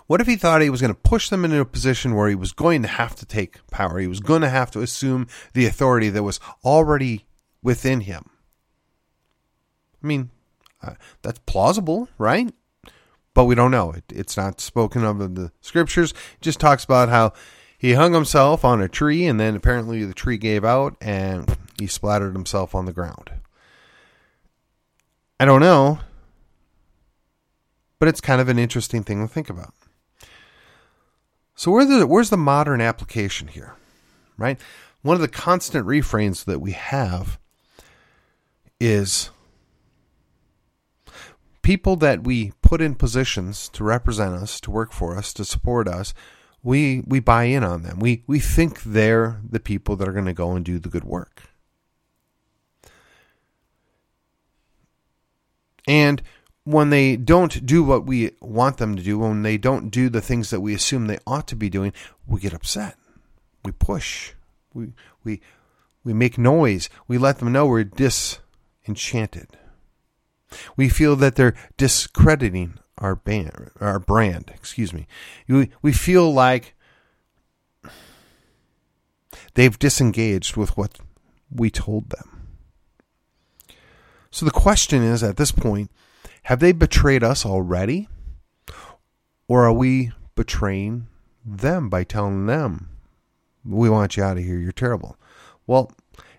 What 0.07 0.21
if 0.21 0.27
he 0.27 0.37
thought 0.37 0.63
he 0.63 0.71
was 0.71 0.81
going 0.81 0.95
to 0.95 1.01
push 1.01 1.29
them 1.31 1.45
into 1.45 1.59
a 1.59 1.65
position 1.65 2.15
where 2.15 2.29
he 2.29 2.35
was 2.35 2.53
going 2.53 2.83
to 2.83 2.89
have 2.89 3.17
to 3.17 3.27
take 3.27 3.67
power? 3.71 3.99
He 3.99 4.07
was 4.07 4.21
going 4.21 4.43
to 4.43 4.49
have 4.49 4.71
to 4.73 4.81
assume 4.81 5.27
the 5.55 5.67
authority 5.67 6.11
that 6.11 6.23
was 6.23 6.39
already 6.65 7.25
within 7.63 8.03
him. 8.03 8.31
I 10.03 10.07
mean, 10.07 10.31
uh, 10.83 10.95
that's 11.23 11.41
plausible, 11.47 12.09
right? 12.19 12.53
But 13.35 13.45
we 13.45 13.55
don't 13.55 13.71
know. 13.71 13.93
It, 13.93 14.05
it's 14.09 14.37
not 14.37 14.61
spoken 14.61 15.05
of 15.05 15.21
in 15.21 15.35
the 15.35 15.53
scriptures. 15.61 16.13
It 16.13 16.43
just 16.43 16.61
talks 16.61 16.85
about 16.85 17.09
how 17.09 17.33
he 17.77 17.95
hung 17.95 18.15
himself 18.15 18.65
on 18.65 18.81
a 18.81 18.89
tree, 18.89 19.27
and 19.27 19.41
then 19.41 19.57
apparently 19.57 20.05
the 20.05 20.15
tree 20.15 20.39
gave 20.39 20.65
out, 20.65 20.97
and 21.01 21.57
he 21.79 21.87
splattered 21.87 22.35
himself 22.35 22.75
on 22.75 22.85
the 22.85 22.93
ground. 22.93 23.31
I 25.41 25.45
don't 25.45 25.61
know, 25.61 25.99
but 27.99 28.09
it's 28.09 28.21
kind 28.21 28.41
of 28.41 28.49
an 28.49 28.59
interesting 28.59 29.03
thing 29.03 29.21
to 29.21 29.33
think 29.33 29.51
about. 29.51 29.75
So 31.55 31.71
where 31.71 31.85
the, 31.85 32.07
where's 32.07 32.31
the 32.31 32.37
modern 32.37 32.81
application 32.81 33.49
here, 33.49 33.75
right? 34.37 34.61
One 35.03 35.17
of 35.17 35.21
the 35.21 35.29
constant 35.29 35.87
refrains 35.87 36.45
that 36.45 36.61
we 36.61 36.73
have 36.73 37.39
is 38.81 39.31
people 41.63 41.97
that 41.97 42.25
we 42.25 42.53
put 42.61 42.81
in 42.81 42.95
positions 42.95 43.69
to 43.71 43.85
represent 43.85 44.35
us, 44.35 44.61
to 44.61 44.71
work 44.71 44.93
for 44.93 45.17
us, 45.17 45.33
to 45.35 45.45
support 45.45 45.89
us, 45.89 46.13
we 46.63 47.03
we 47.07 47.21
buy 47.21 47.45
in 47.45 47.65
on 47.65 47.83
them. 47.83 47.99
We 47.99 48.23
we 48.27 48.39
think 48.39 48.83
they're 48.83 49.41
the 49.49 49.61
people 49.61 49.97
that 49.97 50.09
are 50.09 50.13
going 50.13 50.27
to 50.27 50.33
go 50.33 50.53
and 50.53 50.65
do 50.65 50.79
the 50.79 50.89
good 50.89 51.05
work. 51.05 51.43
And 55.89 56.23
when 56.65 56.91
they 56.91 57.17
don't 57.17 57.67
do 57.67 57.83
what 57.83 58.07
we 58.07 58.31
want 58.41 58.77
them 58.77 58.95
to 58.95 59.03
do, 59.03 59.19
when 59.19 59.43
they 59.43 59.59
don't 59.59 59.91
do 59.91 60.09
the 60.09 60.21
things 60.21 60.51
that 60.51 60.61
we 60.61 60.75
assume 60.75 61.07
they 61.07 61.19
ought 61.27 61.49
to 61.49 61.57
be 61.57 61.69
doing, 61.69 61.93
we 62.27 62.41
get 62.41 62.55
upset. 62.55 62.97
We 63.65 63.73
push. 63.73 64.33
We 64.73 64.93
we 65.25 65.41
we 66.05 66.13
make 66.13 66.39
noise. 66.39 66.89
We 67.09 67.19
let 67.19 67.39
them 67.39 67.53
know 67.53 67.67
we're 67.67 67.85
disenchanted. 67.85 69.57
We 70.77 70.89
feel 70.89 71.17
that 71.17 71.37
they're 71.37 71.55
discrediting 71.77 72.79
our 72.99 73.17
band, 73.17 73.71
our 73.81 73.99
brand. 73.99 74.51
Excuse 74.55 74.93
me. 74.93 75.07
We 75.49 75.71
we 75.83 75.93
feel 75.93 76.33
like 76.33 76.75
they've 79.55 79.79
disengaged 79.79 80.57
with 80.57 80.77
what 80.77 80.99
we 81.51 81.71
told 81.71 82.11
them. 82.11 82.57
So 84.31 84.47
the 84.47 84.53
question 84.53 85.03
is, 85.03 85.23
at 85.23 85.37
this 85.37 85.53
point, 85.53 85.91
have 86.45 86.61
they 86.61 86.73
betrayed 86.73 87.23
us 87.23 87.45
already, 87.45 88.09
or 89.49 89.65
are 89.67 89.73
we 89.73 90.13
betraying 90.35 91.09
them 91.45 91.91
by 91.91 92.05
telling 92.05 92.47
them, 92.47 92.89
"We 93.65 93.91
want 93.91 94.17
you 94.17 94.23
out 94.23 94.39
of 94.39 94.45
here. 94.45 94.59
You're 94.59 94.73
terrible." 94.73 95.17
Well, 95.67 95.93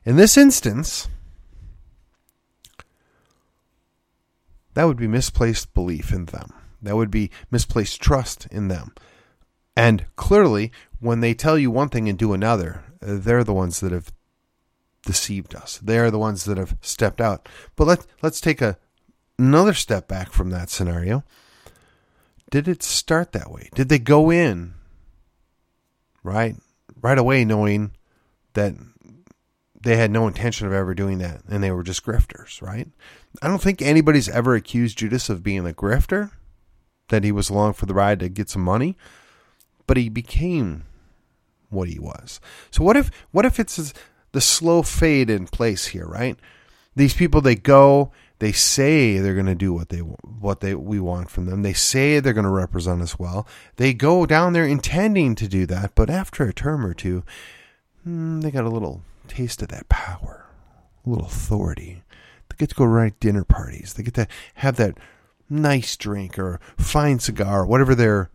in 0.05 0.15
this 0.15 0.37
instance 0.37 1.07
that 4.73 4.85
would 4.85 4.97
be 4.97 5.07
misplaced 5.07 5.73
belief 5.73 6.11
in 6.11 6.25
them. 6.25 6.51
That 6.81 6.95
would 6.95 7.11
be 7.11 7.31
misplaced 7.49 8.01
trust 8.01 8.47
in 8.51 8.67
them. 8.67 8.93
And 9.75 10.05
clearly, 10.15 10.71
when 10.99 11.21
they 11.21 11.33
tell 11.33 11.57
you 11.57 11.71
one 11.71 11.89
thing 11.89 12.07
and 12.07 12.17
do 12.17 12.33
another, 12.33 12.83
they're 12.99 13.43
the 13.43 13.53
ones 13.53 13.79
that 13.79 13.91
have 13.91 14.11
deceived 15.05 15.55
us. 15.55 15.79
They're 15.81 16.11
the 16.11 16.19
ones 16.19 16.45
that 16.45 16.57
have 16.57 16.77
stepped 16.81 17.21
out. 17.21 17.47
But 17.75 17.87
let's 17.87 18.07
let's 18.21 18.41
take 18.41 18.61
a 18.61 18.77
another 19.37 19.73
step 19.73 20.07
back 20.07 20.31
from 20.31 20.49
that 20.49 20.69
scenario. 20.69 21.23
Did 22.51 22.67
it 22.67 22.83
start 22.83 23.31
that 23.31 23.51
way? 23.51 23.69
Did 23.73 23.89
they 23.89 23.99
go 23.99 24.31
in 24.31 24.75
right 26.23 26.55
right 27.01 27.17
away 27.17 27.43
knowing 27.43 27.91
that 28.53 28.75
they 29.81 29.97
had 29.97 30.11
no 30.11 30.27
intention 30.27 30.67
of 30.67 30.73
ever 30.73 30.93
doing 30.93 31.17
that 31.17 31.41
and 31.49 31.63
they 31.63 31.71
were 31.71 31.83
just 31.83 32.05
grifters, 32.05 32.61
right? 32.61 32.87
I 33.41 33.47
don't 33.47 33.61
think 33.61 33.81
anybody's 33.81 34.29
ever 34.29 34.55
accused 34.55 34.97
Judas 34.97 35.29
of 35.29 35.43
being 35.43 35.67
a 35.67 35.73
grifter, 35.73 36.31
that 37.09 37.23
he 37.23 37.31
was 37.31 37.49
along 37.49 37.73
for 37.73 37.85
the 37.85 37.93
ride 37.93 38.19
to 38.19 38.29
get 38.29 38.49
some 38.49 38.63
money, 38.63 38.97
but 39.87 39.97
he 39.97 40.09
became 40.09 40.83
what 41.69 41.89
he 41.89 41.99
was. 41.99 42.39
So 42.71 42.83
what 42.83 42.95
if 42.95 43.11
what 43.31 43.45
if 43.45 43.59
it's 43.59 43.93
the 44.31 44.41
slow 44.41 44.83
fade 44.83 45.29
in 45.29 45.47
place 45.47 45.87
here, 45.87 46.05
right? 46.05 46.37
These 46.95 47.13
people 47.15 47.41
they 47.41 47.55
go, 47.55 48.11
they 48.39 48.51
say 48.51 49.17
they're 49.17 49.33
going 49.33 49.45
to 49.47 49.55
do 49.55 49.73
what 49.73 49.89
they 49.89 49.99
what 49.99 50.59
they 50.59 50.75
we 50.75 50.99
want 50.99 51.29
from 51.29 51.45
them. 51.45 51.63
They 51.63 51.73
say 51.73 52.19
they're 52.19 52.33
going 52.33 52.43
to 52.43 52.49
represent 52.49 53.01
us 53.01 53.17
well. 53.17 53.47
They 53.77 53.93
go 53.93 54.25
down 54.25 54.53
there 54.53 54.65
intending 54.65 55.35
to 55.35 55.47
do 55.47 55.65
that, 55.67 55.95
but 55.95 56.09
after 56.09 56.43
a 56.43 56.53
term 56.53 56.85
or 56.85 56.93
two, 56.93 57.23
hmm, 58.03 58.41
they 58.41 58.51
got 58.51 58.65
a 58.65 58.69
little 58.69 59.01
taste 59.27 59.61
of 59.61 59.69
that 59.69 59.89
power, 59.89 60.45
a 61.05 61.09
little 61.09 61.27
authority. 61.27 62.03
They 62.53 62.63
get 62.63 62.69
to 62.69 62.75
go 62.75 62.85
right 62.85 63.19
dinner 63.19 63.43
parties. 63.43 63.93
They 63.93 64.03
get 64.03 64.13
to 64.15 64.27
have 64.55 64.75
that 64.77 64.97
nice 65.49 65.97
drink 65.97 66.37
or 66.37 66.59
fine 66.77 67.19
cigar, 67.19 67.65
whatever 67.65 67.95
their 67.95 68.29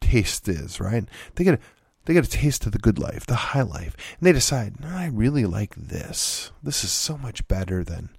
taste 0.00 0.48
is, 0.48 0.80
right? 0.80 1.04
They 1.34 1.44
get 1.44 1.54
a, 1.54 1.58
they 2.04 2.14
get 2.14 2.26
a 2.26 2.30
taste 2.30 2.64
of 2.66 2.72
the 2.72 2.78
good 2.78 2.98
life, 2.98 3.26
the 3.26 3.34
high 3.34 3.62
life, 3.62 3.96
and 4.18 4.26
they 4.26 4.32
decide, 4.32 4.80
no, 4.80 4.88
I 4.88 5.06
really 5.06 5.44
like 5.44 5.74
this. 5.74 6.52
This 6.62 6.84
is 6.84 6.92
so 6.92 7.18
much 7.18 7.46
better 7.48 7.84
than 7.84 8.10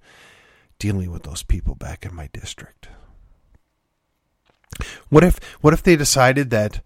dealing 0.78 1.10
with 1.10 1.24
those 1.24 1.42
people 1.42 1.74
back 1.74 2.04
in 2.04 2.14
my 2.14 2.28
district. 2.32 2.88
What 5.08 5.24
if 5.24 5.42
what 5.60 5.72
if 5.72 5.82
they 5.82 5.96
decided 5.96 6.50
that 6.50 6.80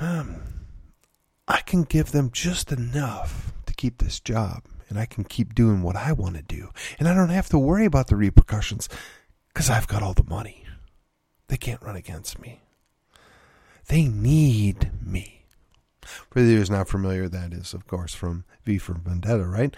um, 0.00 0.42
I 1.46 1.60
can 1.60 1.84
give 1.84 2.10
them 2.10 2.30
just 2.32 2.72
enough 2.72 3.52
to 3.66 3.74
keep 3.74 3.98
this 3.98 4.18
job 4.18 4.64
and 4.92 5.00
I 5.00 5.06
can 5.06 5.24
keep 5.24 5.54
doing 5.54 5.82
what 5.82 5.96
I 5.96 6.12
want 6.12 6.36
to 6.36 6.42
do. 6.42 6.68
And 6.98 7.08
I 7.08 7.14
don't 7.14 7.30
have 7.30 7.48
to 7.48 7.58
worry 7.58 7.86
about 7.86 8.08
the 8.08 8.14
repercussions 8.14 8.90
because 9.48 9.70
I've 9.70 9.88
got 9.88 10.02
all 10.02 10.12
the 10.12 10.22
money. 10.22 10.66
They 11.48 11.56
can't 11.56 11.80
run 11.80 11.96
against 11.96 12.38
me. 12.38 12.60
They 13.88 14.04
need 14.04 14.90
me. 15.02 15.46
For 16.02 16.42
those 16.42 16.68
not 16.68 16.90
familiar, 16.90 17.26
that 17.26 17.54
is, 17.54 17.72
of 17.72 17.86
course, 17.86 18.14
from 18.14 18.44
V 18.66 18.76
for 18.76 18.92
Vendetta, 18.92 19.46
right? 19.46 19.74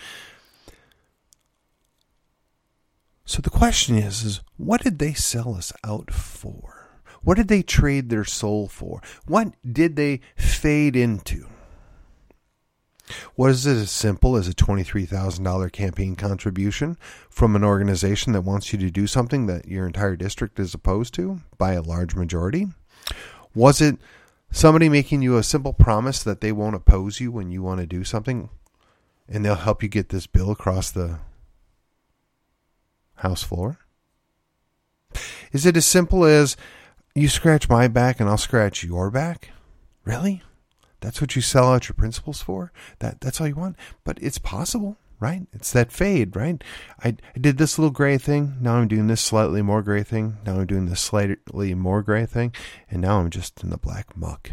So 3.24 3.40
the 3.40 3.50
question 3.50 3.96
is, 3.96 4.24
is 4.24 4.40
what 4.56 4.82
did 4.82 4.98
they 4.98 5.14
sell 5.14 5.54
us 5.54 5.72
out 5.84 6.12
for? 6.12 6.88
What 7.22 7.36
did 7.36 7.46
they 7.46 7.62
trade 7.62 8.10
their 8.10 8.24
soul 8.24 8.66
for? 8.66 9.00
What 9.26 9.54
did 9.64 9.94
they 9.94 10.22
fade 10.34 10.96
into? 10.96 11.46
Was 13.36 13.66
it 13.66 13.76
as 13.76 13.90
simple 13.90 14.36
as 14.36 14.48
a 14.48 14.54
$23,000 14.54 15.72
campaign 15.72 16.16
contribution 16.16 16.96
from 17.28 17.54
an 17.54 17.64
organization 17.64 18.32
that 18.32 18.42
wants 18.42 18.72
you 18.72 18.78
to 18.78 18.90
do 18.90 19.06
something 19.06 19.46
that 19.46 19.68
your 19.68 19.86
entire 19.86 20.16
district 20.16 20.58
is 20.58 20.74
opposed 20.74 21.14
to 21.14 21.40
by 21.58 21.72
a 21.72 21.82
large 21.82 22.14
majority? 22.14 22.68
Was 23.54 23.80
it 23.80 23.98
somebody 24.50 24.88
making 24.88 25.22
you 25.22 25.36
a 25.36 25.42
simple 25.42 25.72
promise 25.72 26.22
that 26.22 26.40
they 26.40 26.52
won't 26.52 26.76
oppose 26.76 27.20
you 27.20 27.30
when 27.30 27.50
you 27.50 27.62
want 27.62 27.80
to 27.80 27.86
do 27.86 28.04
something 28.04 28.48
and 29.28 29.44
they'll 29.44 29.54
help 29.54 29.82
you 29.82 29.88
get 29.88 30.08
this 30.08 30.26
bill 30.26 30.50
across 30.50 30.90
the 30.90 31.18
House 33.16 33.42
floor? 33.42 33.78
Is 35.52 35.66
it 35.66 35.76
as 35.76 35.86
simple 35.86 36.24
as 36.24 36.56
you 37.14 37.28
scratch 37.28 37.68
my 37.68 37.86
back 37.86 38.18
and 38.18 38.28
I'll 38.28 38.36
scratch 38.36 38.82
your 38.82 39.10
back? 39.10 39.50
Really? 40.04 40.42
That's 41.04 41.20
what 41.20 41.36
you 41.36 41.42
sell 41.42 41.70
out 41.70 41.86
your 41.86 41.94
principles 41.94 42.40
for? 42.40 42.72
That 43.00 43.20
that's 43.20 43.38
all 43.38 43.46
you 43.46 43.54
want? 43.54 43.76
But 44.04 44.18
it's 44.22 44.38
possible, 44.38 44.96
right? 45.20 45.46
It's 45.52 45.70
that 45.72 45.92
fade, 45.92 46.34
right? 46.34 46.64
I, 47.04 47.16
I 47.36 47.38
did 47.38 47.58
this 47.58 47.78
little 47.78 47.90
gray 47.92 48.16
thing, 48.16 48.56
now 48.58 48.76
I'm 48.76 48.88
doing 48.88 49.06
this 49.06 49.20
slightly 49.20 49.60
more 49.60 49.82
gray 49.82 50.02
thing, 50.02 50.38
now 50.46 50.60
I'm 50.60 50.66
doing 50.66 50.86
this 50.86 51.02
slightly 51.02 51.74
more 51.74 52.00
gray 52.00 52.24
thing, 52.24 52.54
and 52.90 53.02
now 53.02 53.18
I'm 53.18 53.28
just 53.28 53.62
in 53.62 53.68
the 53.68 53.76
black 53.76 54.16
muck. 54.16 54.52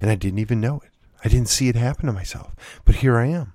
And 0.00 0.08
I 0.08 0.14
didn't 0.14 0.38
even 0.38 0.60
know 0.60 0.80
it. 0.84 0.92
I 1.24 1.28
didn't 1.28 1.48
see 1.48 1.68
it 1.68 1.74
happen 1.74 2.06
to 2.06 2.12
myself. 2.12 2.54
But 2.84 2.96
here 2.96 3.16
I 3.16 3.26
am. 3.26 3.54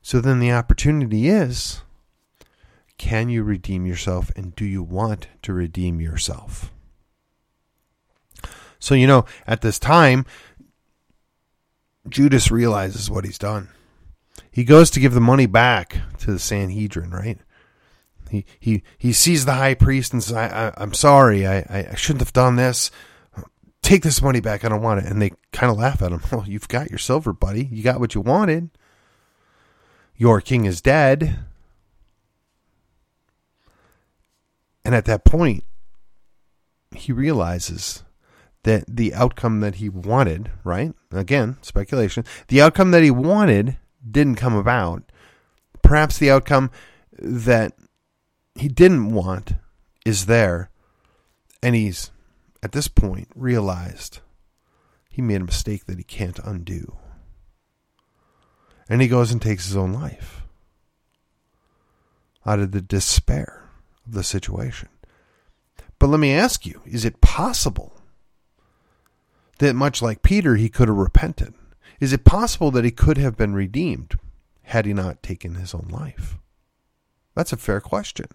So 0.00 0.22
then 0.22 0.40
the 0.40 0.52
opportunity 0.52 1.28
is 1.28 1.82
can 2.96 3.28
you 3.28 3.42
redeem 3.42 3.84
yourself 3.84 4.30
and 4.34 4.56
do 4.56 4.64
you 4.64 4.82
want 4.82 5.28
to 5.42 5.52
redeem 5.52 6.00
yourself? 6.00 6.70
So, 8.78 8.94
you 8.94 9.06
know, 9.06 9.24
at 9.46 9.62
this 9.62 9.78
time, 9.78 10.26
Judas 12.08 12.50
realizes 12.50 13.10
what 13.10 13.24
he's 13.24 13.38
done. 13.38 13.68
He 14.50 14.64
goes 14.64 14.90
to 14.90 15.00
give 15.00 15.14
the 15.14 15.20
money 15.20 15.46
back 15.46 15.98
to 16.18 16.32
the 16.32 16.38
Sanhedrin, 16.38 17.10
right? 17.10 17.38
He 18.30 18.44
he 18.58 18.82
he 18.98 19.12
sees 19.12 19.44
the 19.44 19.54
high 19.54 19.74
priest 19.74 20.12
and 20.12 20.22
says, 20.22 20.34
I, 20.34 20.72
I, 20.76 20.82
am 20.82 20.94
sorry, 20.94 21.46
I, 21.46 21.88
I 21.90 21.94
shouldn't 21.94 22.22
have 22.22 22.32
done 22.32 22.56
this. 22.56 22.90
Take 23.82 24.02
this 24.02 24.22
money 24.22 24.40
back. 24.40 24.64
I 24.64 24.68
don't 24.68 24.82
want 24.82 25.04
it. 25.04 25.10
And 25.10 25.20
they 25.20 25.32
kind 25.52 25.70
of 25.70 25.76
laugh 25.76 26.00
at 26.02 26.12
him. 26.12 26.22
Well, 26.32 26.44
you've 26.46 26.68
got 26.68 26.90
your 26.90 26.98
silver, 26.98 27.32
buddy. 27.32 27.68
You 27.70 27.82
got 27.82 28.00
what 28.00 28.14
you 28.14 28.20
wanted. 28.22 28.70
Your 30.16 30.40
king 30.40 30.64
is 30.64 30.80
dead. 30.80 31.38
And 34.84 34.94
at 34.94 35.04
that 35.04 35.24
point, 35.24 35.64
he 36.94 37.12
realizes 37.12 38.02
that 38.64 38.84
the 38.88 39.14
outcome 39.14 39.60
that 39.60 39.76
he 39.76 39.88
wanted, 39.88 40.50
right? 40.64 40.92
Again, 41.12 41.56
speculation. 41.62 42.24
The 42.48 42.60
outcome 42.60 42.90
that 42.90 43.02
he 43.02 43.10
wanted 43.10 43.78
didn't 44.08 44.36
come 44.36 44.54
about. 44.54 45.04
Perhaps 45.82 46.18
the 46.18 46.30
outcome 46.30 46.70
that 47.18 47.74
he 48.54 48.68
didn't 48.68 49.10
want 49.10 49.54
is 50.04 50.26
there. 50.26 50.70
And 51.62 51.74
he's, 51.74 52.10
at 52.62 52.72
this 52.72 52.88
point, 52.88 53.28
realized 53.34 54.20
he 55.08 55.22
made 55.22 55.40
a 55.40 55.44
mistake 55.44 55.86
that 55.86 55.98
he 55.98 56.04
can't 56.04 56.38
undo. 56.40 56.96
And 58.88 59.00
he 59.00 59.08
goes 59.08 59.30
and 59.30 59.40
takes 59.40 59.66
his 59.66 59.76
own 59.76 59.92
life 59.92 60.42
out 62.44 62.58
of 62.58 62.72
the 62.72 62.82
despair 62.82 63.62
of 64.06 64.12
the 64.12 64.22
situation. 64.22 64.88
But 65.98 66.08
let 66.08 66.20
me 66.20 66.32
ask 66.32 66.66
you 66.66 66.82
is 66.84 67.04
it 67.04 67.20
possible 67.20 67.93
that, 69.58 69.74
much 69.74 70.02
like 70.02 70.22
Peter, 70.22 70.56
he 70.56 70.68
could 70.68 70.88
have 70.88 70.96
repented? 70.96 71.54
Is 72.00 72.12
it 72.12 72.24
possible 72.24 72.70
that 72.72 72.84
he 72.84 72.90
could 72.90 73.18
have 73.18 73.36
been 73.36 73.54
redeemed 73.54 74.18
had 74.62 74.86
he 74.86 74.92
not 74.92 75.22
taken 75.22 75.54
his 75.54 75.74
own 75.74 75.88
life? 75.90 76.38
That's 77.34 77.52
a 77.52 77.56
fair 77.56 77.80
question. 77.80 78.26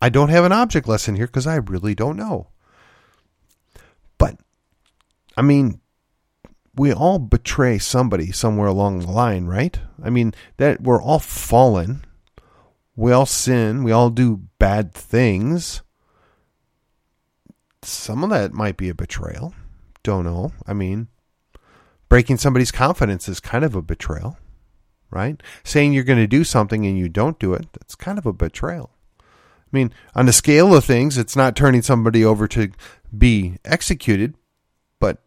I 0.00 0.08
don't 0.08 0.28
have 0.28 0.44
an 0.44 0.52
object 0.52 0.86
lesson 0.86 1.16
here 1.16 1.26
because 1.26 1.46
I 1.46 1.56
really 1.56 1.94
don't 1.94 2.16
know. 2.16 2.48
But, 4.18 4.38
I 5.36 5.42
mean, 5.42 5.80
we 6.74 6.92
all 6.92 7.18
betray 7.18 7.78
somebody 7.78 8.32
somewhere 8.32 8.68
along 8.68 9.00
the 9.00 9.10
line, 9.10 9.46
right? 9.46 9.78
I 10.02 10.10
mean, 10.10 10.34
that 10.58 10.82
we're 10.82 11.02
all 11.02 11.20
fallen 11.20 12.04
we 12.96 13.12
all 13.12 13.26
sin. 13.26 13.82
We 13.82 13.92
all 13.92 14.10
do 14.10 14.42
bad 14.58 14.92
things. 14.94 15.82
Some 17.84 18.24
of 18.24 18.30
that 18.30 18.52
might 18.52 18.76
be 18.76 18.88
a 18.88 18.94
betrayal. 18.94 19.54
Don't 20.02 20.24
know. 20.24 20.52
I 20.66 20.72
mean, 20.72 21.08
breaking 22.08 22.38
somebody's 22.38 22.72
confidence 22.72 23.28
is 23.28 23.40
kind 23.40 23.64
of 23.64 23.74
a 23.74 23.82
betrayal, 23.82 24.38
right? 25.10 25.42
Saying 25.62 25.92
you're 25.92 26.04
going 26.04 26.18
to 26.18 26.26
do 26.26 26.44
something 26.44 26.86
and 26.86 26.98
you 26.98 27.08
don't 27.08 27.38
do 27.38 27.54
it, 27.54 27.72
that's 27.72 27.94
kind 27.94 28.18
of 28.18 28.26
a 28.26 28.32
betrayal. 28.32 28.90
I 29.20 29.76
mean, 29.76 29.92
on 30.14 30.26
the 30.26 30.32
scale 30.32 30.74
of 30.74 30.84
things, 30.84 31.18
it's 31.18 31.36
not 31.36 31.56
turning 31.56 31.82
somebody 31.82 32.24
over 32.24 32.46
to 32.48 32.70
be 33.16 33.58
executed, 33.64 34.34
but 35.00 35.18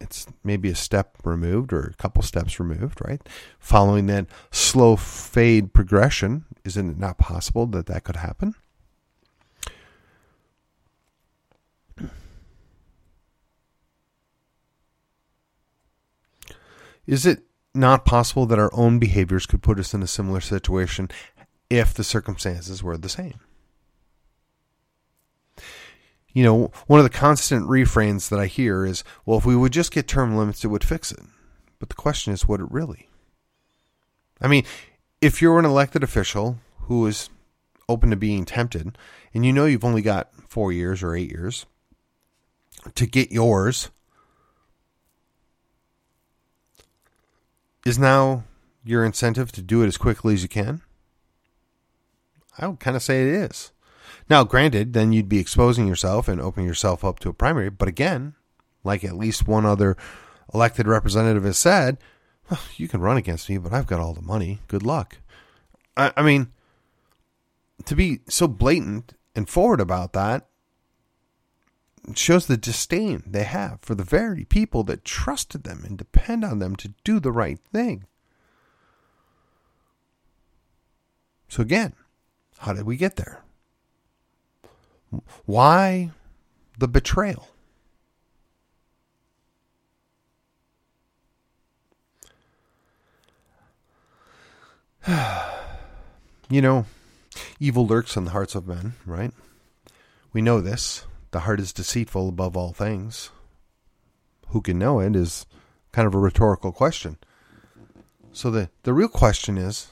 it's 0.00 0.26
maybe 0.44 0.68
a 0.68 0.76
step 0.76 1.16
removed 1.24 1.72
or 1.72 1.80
a 1.80 1.94
couple 1.94 2.22
steps 2.22 2.60
removed, 2.60 3.00
right? 3.04 3.20
Following 3.58 4.06
that 4.06 4.26
slow 4.50 4.96
fade 4.96 5.72
progression 5.72 6.44
isn't 6.66 6.90
it 6.90 6.98
not 6.98 7.16
possible 7.16 7.66
that 7.66 7.86
that 7.86 8.04
could 8.04 8.16
happen? 8.16 8.54
Is 17.06 17.26
it 17.26 17.42
not 17.74 18.04
possible 18.04 18.46
that 18.46 18.58
our 18.58 18.70
own 18.74 18.98
behaviors 18.98 19.46
could 19.46 19.62
put 19.62 19.78
us 19.78 19.94
in 19.94 20.02
a 20.02 20.06
similar 20.06 20.40
situation 20.40 21.10
if 21.70 21.94
the 21.94 22.04
circumstances 22.04 22.82
were 22.82 22.96
the 22.96 23.08
same? 23.08 23.40
You 26.32 26.44
know, 26.44 26.70
one 26.86 27.00
of 27.00 27.04
the 27.04 27.10
constant 27.10 27.66
refrains 27.66 28.28
that 28.28 28.38
I 28.38 28.46
hear 28.46 28.84
is, 28.84 29.04
well, 29.24 29.38
if 29.38 29.46
we 29.46 29.56
would 29.56 29.72
just 29.72 29.92
get 29.92 30.06
term 30.06 30.36
limits, 30.36 30.64
it 30.64 30.68
would 30.68 30.84
fix 30.84 31.10
it. 31.10 31.20
But 31.78 31.88
the 31.88 31.94
question 31.94 32.32
is, 32.32 32.46
would 32.46 32.60
it 32.60 32.70
really? 32.70 33.08
I 34.40 34.48
mean, 34.48 34.64
if 35.20 35.40
you're 35.40 35.58
an 35.58 35.64
elected 35.64 36.02
official 36.02 36.58
who 36.82 37.06
is 37.06 37.30
open 37.88 38.10
to 38.10 38.16
being 38.16 38.44
tempted, 38.44 38.98
and 39.32 39.46
you 39.46 39.52
know 39.52 39.64
you've 39.64 39.84
only 39.84 40.02
got 40.02 40.30
four 40.48 40.72
years 40.72 41.02
or 41.02 41.14
eight 41.14 41.30
years 41.30 41.64
to 42.94 43.06
get 43.06 43.32
yours, 43.32 43.90
is 47.86 47.98
now 47.98 48.44
your 48.84 49.04
incentive 49.04 49.52
to 49.52 49.62
do 49.62 49.82
it 49.82 49.86
as 49.86 49.96
quickly 49.96 50.34
as 50.34 50.42
you 50.42 50.48
can? 50.48 50.82
I 52.58 52.66
would 52.66 52.80
kind 52.80 52.96
of 52.96 53.02
say 53.02 53.22
it 53.22 53.28
is. 53.28 53.72
Now, 54.28 54.44
granted, 54.44 54.92
then 54.92 55.12
you'd 55.12 55.28
be 55.28 55.38
exposing 55.38 55.86
yourself 55.86 56.26
and 56.28 56.40
opening 56.40 56.66
yourself 56.66 57.04
up 57.04 57.18
to 57.20 57.28
a 57.28 57.34
primary, 57.34 57.70
but 57.70 57.88
again, 57.88 58.34
like 58.82 59.04
at 59.04 59.16
least 59.16 59.46
one 59.46 59.66
other 59.66 59.96
elected 60.52 60.86
representative 60.86 61.44
has 61.44 61.58
said, 61.58 61.98
well, 62.50 62.60
you 62.76 62.88
can 62.88 63.00
run 63.00 63.16
against 63.16 63.48
me, 63.48 63.58
but 63.58 63.72
I've 63.72 63.86
got 63.86 64.00
all 64.00 64.14
the 64.14 64.22
money. 64.22 64.60
Good 64.68 64.82
luck. 64.82 65.18
I, 65.96 66.12
I 66.16 66.22
mean, 66.22 66.52
to 67.84 67.94
be 67.94 68.20
so 68.28 68.48
blatant 68.48 69.14
and 69.34 69.48
forward 69.48 69.80
about 69.80 70.12
that 70.14 70.48
shows 72.14 72.46
the 72.46 72.56
disdain 72.56 73.22
they 73.26 73.44
have 73.44 73.80
for 73.80 73.94
the 73.94 74.04
very 74.04 74.44
people 74.44 74.84
that 74.84 75.04
trusted 75.04 75.64
them 75.64 75.82
and 75.84 75.98
depend 75.98 76.44
on 76.44 76.58
them 76.58 76.76
to 76.76 76.94
do 77.04 77.18
the 77.18 77.32
right 77.32 77.58
thing. 77.72 78.04
So, 81.48 81.62
again, 81.62 81.94
how 82.58 82.72
did 82.72 82.84
we 82.84 82.96
get 82.96 83.16
there? 83.16 83.42
Why 85.44 86.10
the 86.78 86.88
betrayal? 86.88 87.48
you 96.50 96.60
know, 96.60 96.86
evil 97.60 97.86
lurks 97.86 98.16
in 98.16 98.24
the 98.24 98.32
hearts 98.32 98.54
of 98.54 98.66
men, 98.66 98.94
right? 99.04 99.32
We 100.32 100.42
know 100.42 100.60
this. 100.60 101.04
The 101.30 101.40
heart 101.40 101.60
is 101.60 101.72
deceitful 101.72 102.28
above 102.28 102.56
all 102.56 102.72
things. 102.72 103.30
Who 104.48 104.60
can 104.60 104.78
know 104.78 105.00
it 105.00 105.16
is 105.16 105.46
kind 105.92 106.06
of 106.06 106.14
a 106.14 106.18
rhetorical 106.18 106.72
question. 106.72 107.16
So 108.32 108.50
the, 108.50 108.70
the 108.82 108.92
real 108.92 109.08
question 109.08 109.56
is 109.56 109.88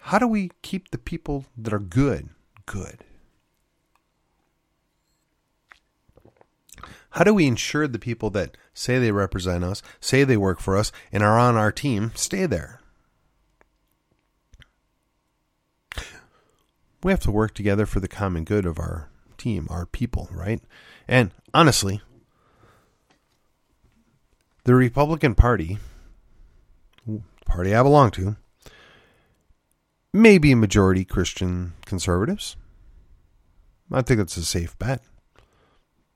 how 0.00 0.18
do 0.18 0.26
we 0.26 0.50
keep 0.62 0.90
the 0.90 0.98
people 0.98 1.46
that 1.56 1.72
are 1.72 1.78
good 1.78 2.30
good? 2.66 3.04
How 7.10 7.24
do 7.24 7.32
we 7.32 7.46
ensure 7.46 7.88
the 7.88 7.98
people 7.98 8.28
that 8.30 8.56
say 8.74 8.98
they 8.98 9.10
represent 9.10 9.64
us, 9.64 9.82
say 10.00 10.24
they 10.24 10.36
work 10.36 10.60
for 10.60 10.76
us, 10.76 10.92
and 11.10 11.22
are 11.22 11.38
on 11.38 11.56
our 11.56 11.72
team 11.72 12.12
stay 12.14 12.44
there? 12.44 12.80
We 17.02 17.12
have 17.12 17.20
to 17.20 17.30
work 17.30 17.54
together 17.54 17.86
for 17.86 18.00
the 18.00 18.08
common 18.08 18.44
good 18.44 18.66
of 18.66 18.78
our 18.78 19.08
team, 19.36 19.66
our 19.70 19.86
people, 19.86 20.28
right? 20.32 20.60
And 21.06 21.30
honestly, 21.54 22.00
the 24.64 24.74
Republican 24.74 25.34
Party, 25.34 25.78
party 27.44 27.74
I 27.74 27.82
belong 27.82 28.10
to, 28.12 28.36
may 30.12 30.38
be 30.38 30.52
a 30.52 30.56
majority 30.56 31.04
Christian 31.04 31.74
conservatives. 31.84 32.56
I 33.92 34.02
think 34.02 34.18
that's 34.18 34.36
a 34.36 34.44
safe 34.44 34.76
bet. 34.78 35.02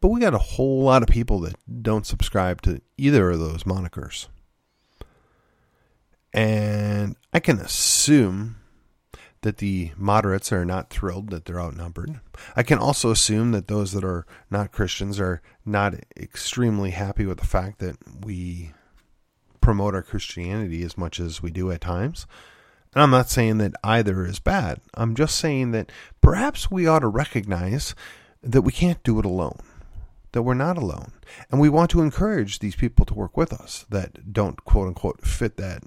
But 0.00 0.09
we 0.09 0.20
got 0.20 0.35
a 0.35 0.38
whole 0.38 0.83
lot 0.83 1.02
of 1.02 1.09
people 1.09 1.40
that 1.40 1.56
don't 1.83 2.06
subscribe 2.06 2.62
to 2.62 2.80
either 2.96 3.30
of 3.30 3.38
those 3.38 3.64
monikers. 3.64 4.28
And 6.33 7.16
I 7.33 7.40
can 7.40 7.59
assume 7.59 8.60
that 9.42 9.59
the 9.59 9.92
moderates 9.96 10.53
are 10.53 10.64
not 10.64 10.90
thrilled 10.90 11.31
that 11.31 11.44
they're 11.46 11.61
outnumbered. 11.61 12.20
I 12.55 12.62
can 12.62 12.79
also 12.79 13.11
assume 13.11 13.53
that 13.53 13.68
those 13.68 13.92
that 13.92 14.05
are 14.05 14.26
not 14.50 14.72
Christians 14.72 15.18
are 15.18 15.40
not 15.64 15.94
extremely 16.16 16.90
happy 16.90 17.24
with 17.24 17.38
the 17.38 17.46
fact 17.46 17.79
that 17.79 17.96
we 18.24 18.72
promote 19.61 19.94
our 19.94 20.03
Christianity 20.03 20.83
as 20.83 20.98
much 20.98 21.20
as 21.20 21.42
we 21.42 21.50
do 21.50 21.70
at 21.70 21.81
times. 21.81 22.26
And 22.94 23.03
I'm 23.03 23.11
not 23.11 23.31
saying 23.31 23.59
that 23.59 23.74
either 23.85 24.26
is 24.26 24.40
bad. 24.40 24.81
I'm 24.94 25.14
just 25.14 25.37
saying 25.37 25.70
that 25.72 25.90
perhaps 26.20 26.70
we 26.70 26.87
ought 26.87 27.00
to 27.00 27.09
recognize 27.09 27.94
that 28.42 28.62
we 28.62 28.72
can't 28.72 29.03
do 29.03 29.18
it 29.18 29.24
alone, 29.24 29.61
that 30.33 30.42
we're 30.42 30.55
not 30.55 30.76
alone. 30.76 31.12
And 31.50 31.61
we 31.61 31.68
want 31.68 31.90
to 31.92 32.00
encourage 32.00 32.59
these 32.59 32.74
people 32.74 33.07
to 33.07 33.14
work 33.14 33.37
with 33.37 33.53
us 33.53 33.87
that 33.90 34.33
don't, 34.33 34.64
quote 34.64 34.88
unquote, 34.88 35.24
fit 35.24 35.57
that 35.57 35.83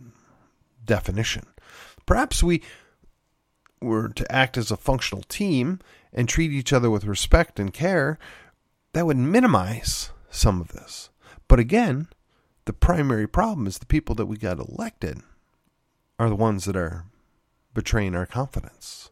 definition. 0.86 1.46
Perhaps 2.06 2.42
we 2.42 2.62
were 3.84 4.10
to 4.10 4.32
act 4.32 4.58
as 4.58 4.72
a 4.72 4.78
functional 4.78 5.24
team 5.24 5.80
and 6.12 6.28
treat 6.28 6.52
each 6.52 6.74
other 6.74 6.90
with 6.90 7.06
respect 7.06 7.60
and 7.60 7.74
care, 7.74 8.18
that 8.94 9.06
would 9.06 9.18
minimize 9.18 10.12
some 10.30 10.62
of 10.62 10.70
this. 10.70 11.10
But 11.48 11.60
again, 11.60 12.08
the 12.66 12.74
primary 12.74 13.28
problem 13.28 13.68
is 13.68 13.78
the 13.78 13.86
people 13.86 14.16
that 14.16 14.26
we 14.26 14.38
got 14.38 14.60
elected 14.60 15.20
are 16.18 16.30
the 16.30 16.36
ones 16.36 16.66
that 16.66 16.76
are 16.76 17.06
betraying 17.74 18.16
our 18.16 18.26
confidence. 18.26 19.10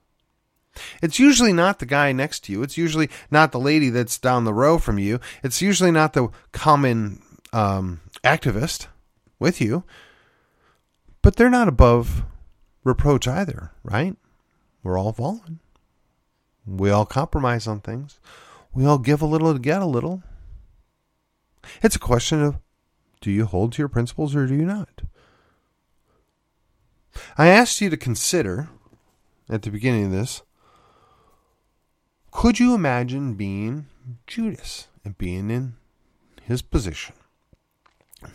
It's 1.01 1.19
usually 1.19 1.51
not 1.51 1.79
the 1.79 1.85
guy 1.85 2.11
next 2.11 2.45
to 2.45 2.51
you. 2.51 2.63
It's 2.63 2.77
usually 2.77 3.09
not 3.29 3.51
the 3.51 3.59
lady 3.59 3.89
that's 3.89 4.17
down 4.17 4.45
the 4.45 4.53
row 4.53 4.77
from 4.77 4.97
you. 4.97 5.19
It's 5.43 5.61
usually 5.61 5.91
not 5.91 6.13
the 6.13 6.29
common 6.53 7.21
um, 7.51 7.99
activist 8.23 8.87
with 9.39 9.59
you. 9.59 9.83
But 11.21 11.35
they're 11.35 11.49
not 11.49 11.67
above 11.67 12.23
reproach 12.83 13.27
either, 13.27 13.71
right? 13.83 14.15
We're 14.83 14.97
all 14.97 15.13
fallen. 15.13 15.59
We 16.65 16.89
all 16.89 17.05
compromise 17.05 17.67
on 17.67 17.81
things. 17.81 18.19
We 18.73 18.85
all 18.85 18.97
give 18.97 19.21
a 19.21 19.25
little 19.25 19.53
to 19.53 19.59
get 19.59 19.81
a 19.81 19.85
little. 19.85 20.23
It's 21.81 21.95
a 21.95 21.99
question 21.99 22.41
of 22.41 22.57
do 23.19 23.31
you 23.31 23.45
hold 23.45 23.73
to 23.73 23.81
your 23.81 23.89
principles 23.89 24.35
or 24.35 24.47
do 24.47 24.55
you 24.55 24.65
not? 24.65 25.01
I 27.37 27.47
asked 27.47 27.81
you 27.81 27.89
to 27.89 27.97
consider 27.97 28.69
at 29.49 29.61
the 29.61 29.69
beginning 29.69 30.05
of 30.05 30.11
this 30.11 30.41
could 32.31 32.59
you 32.59 32.73
imagine 32.73 33.33
being 33.33 33.87
Judas 34.25 34.87
and 35.03 35.17
being 35.17 35.51
in 35.51 35.73
his 36.41 36.61
position, 36.61 37.13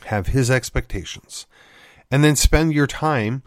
have 0.06 0.28
his 0.28 0.50
expectations, 0.50 1.46
and 2.10 2.22
then 2.22 2.36
spend 2.36 2.72
your 2.72 2.86
time 2.86 3.42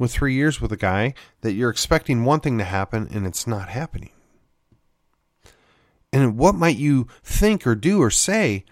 with 0.00 0.10
three 0.10 0.34
years 0.34 0.60
with 0.60 0.72
a 0.72 0.76
guy 0.76 1.14
that 1.42 1.52
you're 1.52 1.70
expecting 1.70 2.24
one 2.24 2.40
thing 2.40 2.58
to 2.58 2.64
happen 2.64 3.06
and 3.12 3.26
it's 3.26 3.46
not 3.46 3.68
happening? 3.68 4.10
And 6.12 6.36
what 6.36 6.56
might 6.56 6.76
you 6.76 7.06
think 7.22 7.66
or 7.66 7.76
do 7.76 8.02
or 8.02 8.10
say 8.10 8.64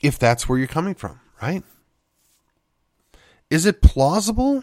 if 0.00 0.18
that's 0.18 0.48
where 0.48 0.58
you're 0.58 0.68
coming 0.68 0.94
from, 0.94 1.18
right? 1.42 1.64
Is 3.50 3.66
it 3.66 3.82
plausible 3.82 4.62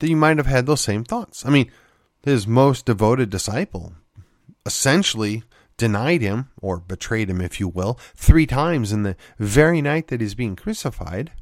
that 0.00 0.10
you 0.10 0.16
might 0.16 0.36
have 0.36 0.46
had 0.46 0.66
those 0.66 0.80
same 0.80 1.04
thoughts? 1.04 1.46
I 1.46 1.50
mean, 1.50 1.70
his 2.22 2.46
most 2.46 2.84
devoted 2.84 3.30
disciple 3.30 3.94
essentially 4.66 5.44
denied 5.76 6.20
him, 6.20 6.50
or 6.60 6.78
betrayed 6.78 7.30
him, 7.30 7.40
if 7.40 7.58
you 7.58 7.66
will, 7.66 7.98
three 8.14 8.46
times 8.46 8.92
in 8.92 9.02
the 9.02 9.16
very 9.38 9.80
night 9.80 10.08
that 10.08 10.20
he's 10.20 10.34
being 10.34 10.54
crucified. 10.54 11.32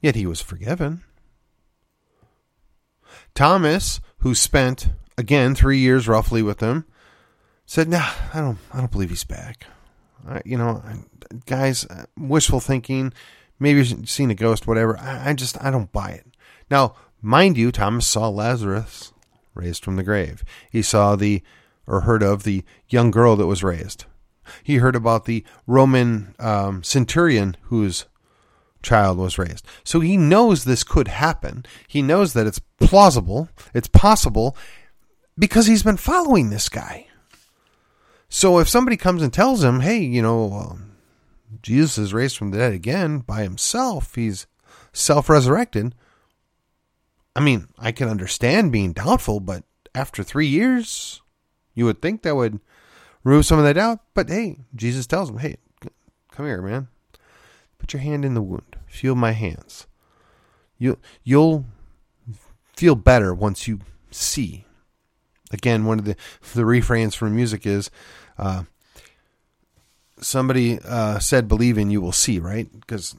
Yet 0.00 0.14
he 0.14 0.26
was 0.26 0.40
forgiven. 0.40 1.02
Thomas, 3.34 4.00
who 4.18 4.34
spent 4.34 4.90
again 5.16 5.54
three 5.54 5.78
years 5.78 6.08
roughly 6.08 6.42
with 6.42 6.60
him, 6.60 6.84
said, 7.66 7.88
"Nah, 7.88 8.10
I 8.32 8.40
don't, 8.40 8.58
I 8.72 8.78
don't 8.78 8.92
believe 8.92 9.10
he's 9.10 9.24
back. 9.24 9.66
I, 10.26 10.42
you 10.44 10.58
know, 10.58 10.82
guys, 11.46 11.86
wishful 12.16 12.60
thinking 12.60 13.12
maybe 13.58 13.82
he's 13.82 14.10
seen 14.10 14.30
a 14.30 14.34
ghost, 14.34 14.66
whatever. 14.66 14.98
I, 14.98 15.30
I 15.30 15.34
just 15.34 15.62
I 15.62 15.70
don't 15.70 15.92
buy 15.92 16.10
it. 16.10 16.26
Now, 16.70 16.94
mind 17.20 17.56
you, 17.56 17.72
Thomas 17.72 18.06
saw 18.06 18.28
Lazarus 18.28 19.12
raised 19.54 19.84
from 19.84 19.96
the 19.96 20.02
grave. 20.02 20.44
He 20.70 20.82
saw 20.82 21.16
the 21.16 21.42
or 21.86 22.02
heard 22.02 22.22
of 22.22 22.42
the 22.42 22.64
young 22.88 23.10
girl 23.10 23.36
that 23.36 23.46
was 23.46 23.64
raised. 23.64 24.04
He 24.62 24.76
heard 24.76 24.96
about 24.96 25.24
the 25.24 25.44
Roman 25.66 26.34
um, 26.38 26.82
centurion 26.82 27.56
whose 27.62 28.06
child 28.82 29.18
was 29.18 29.38
raised. 29.38 29.66
So 29.84 30.00
he 30.00 30.16
knows 30.16 30.64
this 30.64 30.84
could 30.84 31.08
happen. 31.08 31.64
He 31.86 32.02
knows 32.02 32.32
that 32.32 32.46
it's 32.46 32.60
plausible, 32.80 33.48
it's 33.74 33.88
possible, 33.88 34.56
because 35.38 35.66
he's 35.66 35.82
been 35.82 35.96
following 35.96 36.50
this 36.50 36.68
guy. 36.68 37.06
So 38.28 38.58
if 38.58 38.68
somebody 38.68 38.96
comes 38.96 39.22
and 39.22 39.32
tells 39.32 39.64
him, 39.64 39.80
hey, 39.80 39.98
you 39.98 40.20
know, 40.22 40.52
um, 40.52 40.88
Jesus 41.62 41.98
is 41.98 42.14
raised 42.14 42.36
from 42.36 42.50
the 42.50 42.58
dead 42.58 42.72
again 42.72 43.20
by 43.20 43.42
himself. 43.42 44.14
He's 44.14 44.46
self 44.92 45.28
resurrected. 45.28 45.94
I 47.34 47.40
mean, 47.40 47.68
I 47.78 47.92
can 47.92 48.08
understand 48.08 48.72
being 48.72 48.92
doubtful, 48.92 49.40
but 49.40 49.64
after 49.94 50.22
three 50.22 50.46
years, 50.46 51.22
you 51.74 51.84
would 51.84 52.02
think 52.02 52.22
that 52.22 52.36
would 52.36 52.60
remove 53.24 53.46
some 53.46 53.58
of 53.58 53.64
that 53.64 53.74
doubt. 53.74 54.00
But 54.12 54.28
hey, 54.28 54.58
Jesus 54.74 55.06
tells 55.06 55.30
him, 55.30 55.38
hey, 55.38 55.56
come 56.32 56.46
here, 56.46 56.60
man. 56.60 56.88
Put 57.78 57.92
your 57.92 58.02
hand 58.02 58.24
in 58.24 58.34
the 58.34 58.42
wound. 58.42 58.67
Feel 58.88 59.14
my 59.14 59.32
hands. 59.32 59.86
You, 60.78 60.98
you'll 61.24 61.64
feel 62.76 62.94
better 62.94 63.34
once 63.34 63.68
you 63.68 63.80
see. 64.10 64.64
Again, 65.50 65.84
one 65.84 65.98
of 65.98 66.04
the, 66.04 66.16
the 66.54 66.64
refrains 66.64 67.14
from 67.14 67.34
music 67.34 67.66
is, 67.66 67.90
uh, 68.36 68.64
somebody 70.20 70.78
uh, 70.84 71.18
said, 71.18 71.48
"Believe 71.48 71.78
in, 71.78 71.90
you 71.90 72.00
will 72.00 72.12
see." 72.12 72.38
Right? 72.38 72.68
Because 72.80 73.16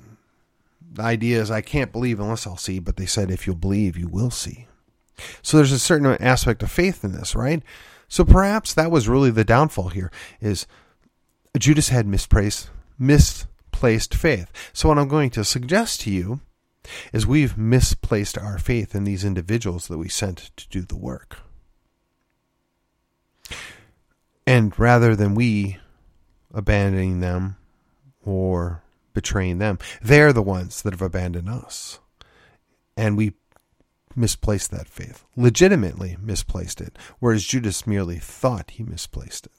the 0.92 1.02
idea 1.04 1.42
is, 1.42 1.52
I 1.52 1.62
can't 1.62 1.92
believe 1.92 2.20
unless 2.20 2.48
I'll 2.48 2.58
see. 2.58 2.80
But 2.80 2.98
they 2.98 3.06
said, 3.06 3.32
if 3.32 3.46
you'll 3.46 3.56
believe, 3.56 3.98
you 3.98 4.08
will 4.08 4.32
see. 4.32 4.68
So 5.42 5.58
there's 5.58 5.72
a 5.72 5.80
certain 5.80 6.08
aspect 6.22 6.64
of 6.64 6.72
faith 6.72 7.04
in 7.04 7.12
this, 7.12 7.36
right? 7.36 7.62
So 8.08 8.24
perhaps 8.24 8.74
that 8.74 8.92
was 8.92 9.08
really 9.08 9.32
the 9.32 9.44
downfall 9.44 9.90
here. 9.90 10.12
Is 10.42 10.66
Judas 11.58 11.90
had 11.90 12.08
misplaced 12.08 12.70
misplaced 13.80 14.14
faith. 14.14 14.52
So 14.74 14.90
what 14.90 14.98
I'm 14.98 15.08
going 15.08 15.30
to 15.32 15.46
suggest 15.46 16.02
to 16.02 16.12
you 16.12 16.42
is 17.14 17.26
we've 17.26 17.58
misplaced 17.58 18.38
our 18.38 18.58
faith 18.58 18.94
in 18.94 19.06
these 19.06 19.24
individuals 19.24 19.88
that 19.88 19.98
we 19.98 20.10
sent 20.10 20.52
to 20.58 20.68
do 20.68 20.82
the 20.82 20.98
work. 20.98 21.38
And 24.46 24.78
rather 24.78 25.16
than 25.16 25.34
we 25.34 25.78
abandoning 26.54 27.22
them 27.22 27.56
or 28.26 28.84
betraying 29.14 29.60
them. 29.60 29.80
They're 30.02 30.34
the 30.34 30.42
ones 30.42 30.82
that 30.82 30.94
have 30.94 31.02
abandoned 31.02 31.48
us. 31.48 32.00
And 32.98 33.16
we 33.16 33.34
misplaced 34.14 34.72
that 34.72 34.90
faith, 34.90 35.24
legitimately 35.38 36.18
misplaced 36.22 36.82
it, 36.82 36.98
whereas 37.20 37.46
Judas 37.46 37.88
merely 37.88 38.18
thought 38.18 38.72
he 38.72 38.84
misplaced 38.84 39.46
it. 39.46 39.54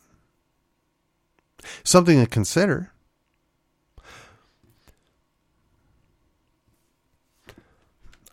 Something 1.85 2.20
to 2.20 2.26
consider. 2.26 2.92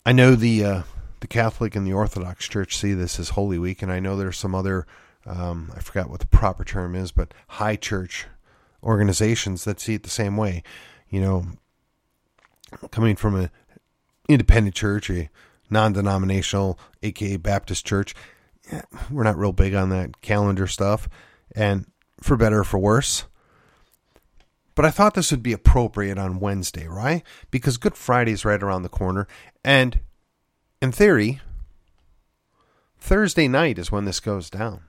I 0.08 0.14
know 0.14 0.36
the 0.36 0.64
uh, 0.64 0.82
the 1.20 1.28
Catholic 1.28 1.76
and 1.76 1.86
the 1.86 1.92
Orthodox 1.92 2.48
Church 2.48 2.78
see 2.78 2.94
this 2.94 3.20
as 3.20 3.32
Holy 3.32 3.60
Week, 3.60 3.82
and 3.82 3.92
I 3.92 4.00
know 4.00 4.16
there's 4.16 4.38
some 4.38 4.56
other 4.56 4.88
um, 5.26 5.70
I 5.76 5.82
forgot 5.82 6.10
what 6.10 6.22
the 6.22 6.28
proper 6.28 6.64
term 6.64 6.96
is, 6.96 7.12
but 7.12 7.34
high 7.50 7.76
church 7.76 8.26
organizations 8.82 9.66
that 9.66 9.82
see 9.82 9.96
it 9.96 10.04
the 10.04 10.10
same 10.10 10.38
way. 10.38 10.64
You 11.10 11.20
know, 11.20 11.46
coming 12.90 13.18
from 13.18 13.36
an 13.36 13.50
independent 14.30 14.76
church, 14.76 15.10
a 15.10 15.30
non-denominational, 15.70 16.80
aka 17.04 17.36
Baptist 17.36 17.86
church, 17.86 18.16
yeah, 18.72 18.84
we're 19.12 19.24
not 19.24 19.38
real 19.38 19.52
big 19.52 19.74
on 19.74 19.90
that 19.90 20.22
calendar 20.22 20.68
stuff, 20.68 21.10
and 21.54 21.86
for 22.22 22.38
better 22.38 22.60
or 22.60 22.64
for 22.64 22.80
worse. 22.80 23.26
But 24.78 24.86
I 24.86 24.92
thought 24.92 25.16
this 25.16 25.32
would 25.32 25.42
be 25.42 25.54
appropriate 25.54 26.20
on 26.20 26.40
Wednesday, 26.40 26.88
right? 26.88 27.24
Because 27.50 27.78
Good 27.78 27.98
Friday 27.98 28.34
is 28.34 28.46
right 28.46 28.62
around 28.62 28.84
the 28.84 28.90
corner, 28.90 29.28
and 29.66 30.02
in 30.84 30.92
theory, 30.92 31.42
Thursday 33.00 33.48
night 33.48 33.80
is 33.80 33.92
when 33.92 34.06
this 34.06 34.20
goes 34.20 34.52
down, 34.52 34.82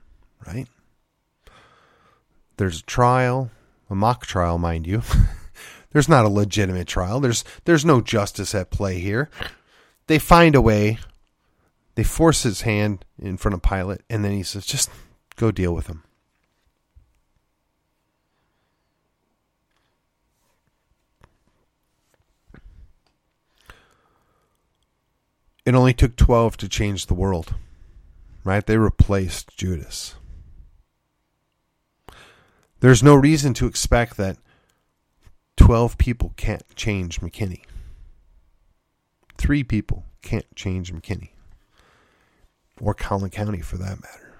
right? 0.45 0.67
There's 2.57 2.81
a 2.81 2.83
trial, 2.83 3.49
a 3.89 3.95
mock 3.95 4.27
trial, 4.27 4.59
mind 4.59 4.85
you. 4.85 5.01
there's 5.91 6.07
not 6.07 6.23
a 6.23 6.29
legitimate 6.29 6.87
trial. 6.87 7.19
There's 7.19 7.43
there's 7.65 7.83
no 7.83 7.99
justice 7.99 8.53
at 8.53 8.69
play 8.69 8.99
here. 8.99 9.27
They 10.05 10.19
find 10.19 10.53
a 10.53 10.61
way. 10.61 10.99
They 11.95 12.03
force 12.03 12.43
his 12.43 12.61
hand 12.61 13.05
in 13.19 13.37
front 13.37 13.55
of 13.55 13.63
Pilate, 13.63 14.01
and 14.07 14.23
then 14.23 14.33
he 14.33 14.43
says, 14.43 14.67
"Just 14.67 14.91
go 15.35 15.49
deal 15.49 15.73
with 15.73 15.87
him." 15.87 16.03
It 25.69 25.75
only 25.75 25.93
took 25.93 26.15
12 26.15 26.57
to 26.57 26.67
change 26.67 27.05
the 27.05 27.13
world, 27.13 27.53
right? 28.43 28.65
They 28.65 28.75
replaced 28.75 29.55
Judas. 29.55 30.15
There's 32.79 33.03
no 33.03 33.13
reason 33.13 33.53
to 33.53 33.67
expect 33.67 34.17
that 34.17 34.37
12 35.57 35.99
people 35.99 36.33
can't 36.37 36.63
change 36.75 37.21
McKinney. 37.21 37.65
Three 39.37 39.63
people 39.63 40.05
can't 40.23 40.55
change 40.55 40.91
McKinney. 40.91 41.33
Or 42.81 42.95
Collin 42.95 43.29
County 43.29 43.61
for 43.61 43.77
that 43.77 44.01
matter. 44.01 44.33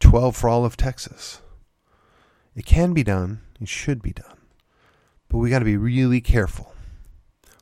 12 0.00 0.36
for 0.36 0.50
all 0.50 0.66
of 0.66 0.76
Texas. 0.76 1.40
It 2.54 2.66
can 2.66 2.92
be 2.92 3.02
done. 3.02 3.40
It 3.62 3.68
should 3.68 4.02
be 4.02 4.12
done. 4.12 4.36
But 5.30 5.38
we 5.38 5.48
got 5.48 5.60
to 5.60 5.64
be 5.64 5.78
really 5.78 6.20
careful 6.20 6.74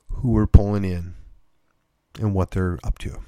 who 0.09 0.31
we're 0.33 0.49
pulling 0.49 0.85
in 0.85 1.15
and 2.19 2.35
what 2.35 2.53
they're 2.53 2.79
up 2.83 2.99
to. 2.99 3.21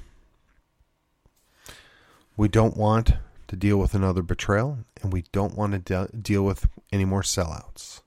We 2.37 2.48
don't 2.48 2.76
want 2.76 3.14
to 3.48 3.57
deal 3.57 3.79
with 3.79 3.94
another 3.94 4.22
betrayal, 4.22 4.79
and 5.03 5.12
we 5.12 5.24
don't 5.33 5.57
want 5.57 5.72
to 5.72 5.79
de- 5.79 6.16
deal 6.16 6.44
with 6.44 6.66
any 6.92 7.05
more 7.05 7.22
sellouts. 7.22 8.03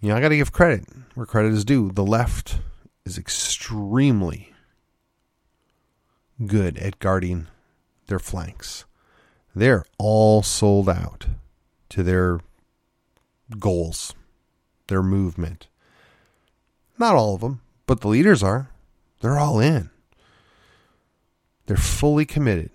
You 0.00 0.08
know, 0.08 0.16
I 0.16 0.20
got 0.20 0.30
to 0.30 0.36
give 0.36 0.52
credit 0.52 0.84
where 1.14 1.26
credit 1.26 1.52
is 1.52 1.64
due. 1.64 1.92
The 1.92 2.04
left 2.04 2.58
is 3.04 3.18
extremely 3.18 4.52
good 6.44 6.76
at 6.78 6.98
guarding 6.98 7.46
their 8.06 8.18
flanks. 8.18 8.84
They're 9.54 9.84
all 9.98 10.42
sold 10.42 10.88
out 10.88 11.26
to 11.90 12.02
their 12.02 12.40
goals, 13.58 14.14
their 14.88 15.02
movement. 15.02 15.68
Not 16.98 17.14
all 17.14 17.34
of 17.34 17.40
them, 17.42 17.60
but 17.86 18.00
the 18.00 18.08
leaders 18.08 18.42
are. 18.42 18.71
They're 19.22 19.38
all 19.38 19.60
in. 19.60 19.88
They're 21.66 21.76
fully 21.76 22.26
committed 22.26 22.70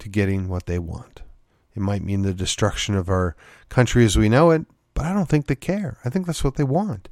to 0.00 0.08
getting 0.08 0.48
what 0.48 0.66
they 0.66 0.80
want. 0.80 1.22
It 1.76 1.80
might 1.80 2.02
mean 2.02 2.22
the 2.22 2.34
destruction 2.34 2.96
of 2.96 3.08
our 3.08 3.36
country 3.68 4.04
as 4.04 4.18
we 4.18 4.28
know 4.28 4.50
it, 4.50 4.66
but 4.94 5.06
I 5.06 5.12
don't 5.12 5.28
think 5.28 5.46
they 5.46 5.54
care. 5.54 5.98
I 6.04 6.10
think 6.10 6.26
that's 6.26 6.42
what 6.42 6.56
they 6.56 6.64
want. 6.64 7.08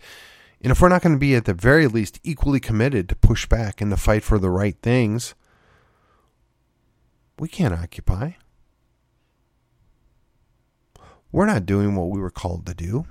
And 0.60 0.72
if 0.72 0.80
we're 0.80 0.88
not 0.88 1.02
going 1.02 1.14
to 1.14 1.20
be 1.20 1.36
at 1.36 1.44
the 1.44 1.54
very 1.54 1.86
least 1.86 2.18
equally 2.24 2.58
committed 2.58 3.08
to 3.08 3.16
push 3.16 3.46
back 3.46 3.80
and 3.80 3.92
to 3.92 3.96
fight 3.96 4.24
for 4.24 4.40
the 4.40 4.50
right 4.50 4.76
things, 4.82 5.36
we 7.38 7.46
can't 7.46 7.74
occupy. 7.74 8.32
We're 11.30 11.46
not 11.46 11.64
doing 11.64 11.94
what 11.94 12.10
we 12.10 12.20
were 12.20 12.30
called 12.30 12.66
to 12.66 12.74
do. 12.74 13.06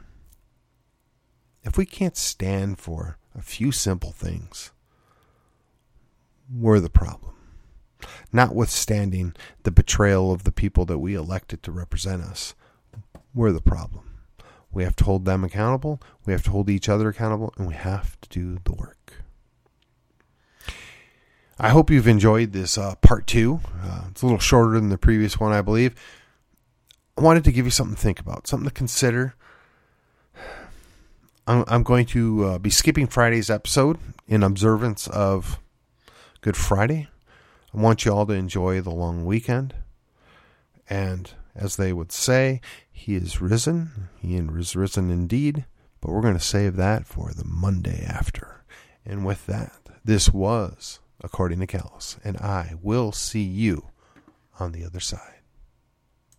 If 1.64 1.78
we 1.78 1.86
can't 1.86 2.18
stand 2.18 2.80
for 2.80 3.18
a 3.34 3.42
few 3.42 3.72
simple 3.72 4.12
things, 4.12 4.72
we're 6.54 6.80
the 6.80 6.90
problem. 6.90 7.34
Notwithstanding 8.32 9.34
the 9.64 9.72
betrayal 9.72 10.32
of 10.32 10.44
the 10.44 10.52
people 10.52 10.86
that 10.86 11.00
we 11.00 11.16
elected 11.16 11.64
to 11.64 11.72
represent 11.72 12.22
us, 12.22 12.54
we're 13.34 13.52
the 13.52 13.62
problem. 13.62 14.10
We 14.72 14.84
have 14.84 14.96
to 14.98 15.04
hold 15.04 15.26
them 15.26 15.44
accountable, 15.44 16.02
we 16.26 16.34
have 16.34 16.44
to 16.44 16.52
hold 16.52 16.70
each 16.70 16.90
other 16.90 17.10
accountable, 17.10 17.54
and 17.58 17.68
we 17.68 17.76
have 17.76 18.20
to 18.22 18.30
do 18.30 18.60
the 18.64 18.74
work. 18.74 19.24
I 21.60 21.70
hope 21.70 21.92
you've 21.92 22.08
enjoyed 22.08 22.52
this 22.52 22.78
uh, 22.78 22.96
part 22.96 23.28
two. 23.28 23.62
Uh, 23.82 24.06
it's 24.10 24.24
a 24.24 24.26
little 24.26 24.40
shorter 24.40 24.74
than 24.74 24.90
the 24.90 24.98
previous 24.98 25.40
one, 25.40 25.54
I 25.54 25.62
believe. 25.62 25.94
I 27.18 27.22
wanted 27.22 27.44
to 27.44 27.52
give 27.52 27.66
you 27.66 27.72
something 27.72 27.96
to 27.96 28.02
think 28.02 28.20
about, 28.20 28.48
something 28.48 28.68
to 28.68 28.74
consider. 28.74 29.36
I'm, 31.46 31.64
I'm 31.68 31.84
going 31.84 32.08
to 32.08 32.46
uh, 32.46 32.58
be 32.58 32.72
skipping 32.72 33.06
Friday's 33.06 33.52
episode 33.52 34.00
in 34.28 34.42
observance 34.42 35.08
of 35.08 35.60
Good 36.44 36.58
Friday. 36.58 37.08
I 37.74 37.80
want 37.80 38.04
you 38.04 38.14
all 38.14 38.26
to 38.26 38.34
enjoy 38.34 38.82
the 38.82 38.90
long 38.90 39.24
weekend. 39.24 39.76
And 40.90 41.32
as 41.56 41.78
they 41.78 41.94
would 41.94 42.12
say, 42.12 42.60
He 42.92 43.16
is 43.16 43.40
risen. 43.40 44.10
He 44.20 44.36
is 44.36 44.76
risen 44.76 45.10
indeed. 45.10 45.64
But 46.02 46.12
we're 46.12 46.20
going 46.20 46.34
to 46.34 46.42
save 46.42 46.76
that 46.76 47.08
for 47.08 47.32
the 47.32 47.46
Monday 47.46 48.04
after. 48.06 48.66
And 49.06 49.26
with 49.26 49.46
that, 49.46 49.72
this 50.04 50.34
was 50.34 51.00
According 51.22 51.62
to 51.62 51.68
Callus. 51.68 52.18
And 52.26 52.36
I 52.36 52.74
will 52.82 53.14
see 53.14 53.44
you 53.44 53.88
on 54.60 54.74
the 54.74 54.84
other 54.84 55.00
side. 55.00 55.33